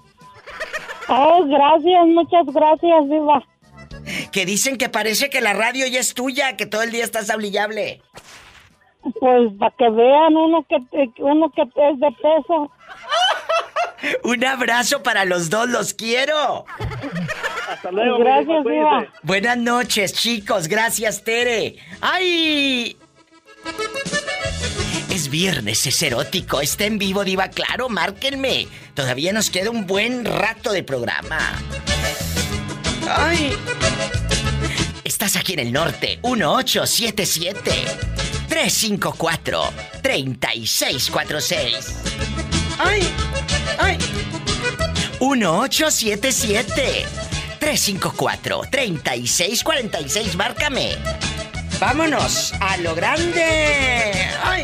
Oh, 1.10 1.44
gracias, 1.46 2.06
muchas 2.08 2.46
gracias, 2.54 3.10
Diva. 3.10 3.44
Que 4.32 4.46
dicen 4.46 4.78
que 4.78 4.90
parece 4.90 5.30
que 5.30 5.42
la 5.42 5.54
radio 5.54 5.88
ya 5.88 6.00
es 6.00 6.14
tuya, 6.14 6.56
que 6.56 6.66
todo 6.66 6.84
el 6.84 6.92
día 6.92 7.04
estás 7.04 7.30
hablable. 7.30 8.02
Pues 9.02 9.54
para 9.58 9.76
que 9.78 9.90
vean 9.90 10.36
uno 10.36 10.66
que 10.68 10.78
uno 11.20 11.52
que 11.52 11.62
es 11.62 12.00
de 12.00 12.12
peso. 12.12 12.72
Un 14.24 14.46
abrazo 14.46 15.04
para 15.04 15.26
los 15.26 15.50
dos, 15.50 15.68
los 15.70 15.94
quiero. 15.94 16.66
Hasta 17.70 17.92
luego, 17.92 18.20
Gracias. 18.20 18.64
Diva. 18.64 19.08
Buenas 19.24 19.58
noches, 19.58 20.14
chicos. 20.14 20.68
Gracias, 20.68 21.24
Tere. 21.24 21.76
¡Ay! 22.02 22.98
Es 25.10 25.30
viernes, 25.30 25.86
es 25.88 26.02
erótico. 26.04 26.62
Está 26.62 26.86
en 26.86 26.98
vivo, 27.00 27.24
Diva. 27.24 27.50
Claro, 27.50 27.90
márquenme. 27.90 28.68
Todavía 28.94 29.34
nos 29.34 29.50
queda 29.50 29.72
un 29.72 29.88
buen 29.88 30.24
rato 30.24 30.72
de 30.72 30.84
programa. 30.84 31.40
¡Ay! 33.10 33.54
Estás 35.04 35.36
aquí 35.36 35.54
en 35.54 35.60
el 35.60 35.72
norte. 35.74 36.20
1877 36.24 37.72
354 38.48 39.74
3646. 40.04 41.96
¡Ay! 42.78 43.08
¡Ay! 43.80 43.98
1877 45.20 47.06
354 47.60 48.62
3646. 48.70 50.36
Márcame. 50.36 50.92
Vámonos 51.80 52.54
a 52.60 52.78
lo 52.78 52.94
grande. 52.94 54.14
¡Ay! 54.44 54.64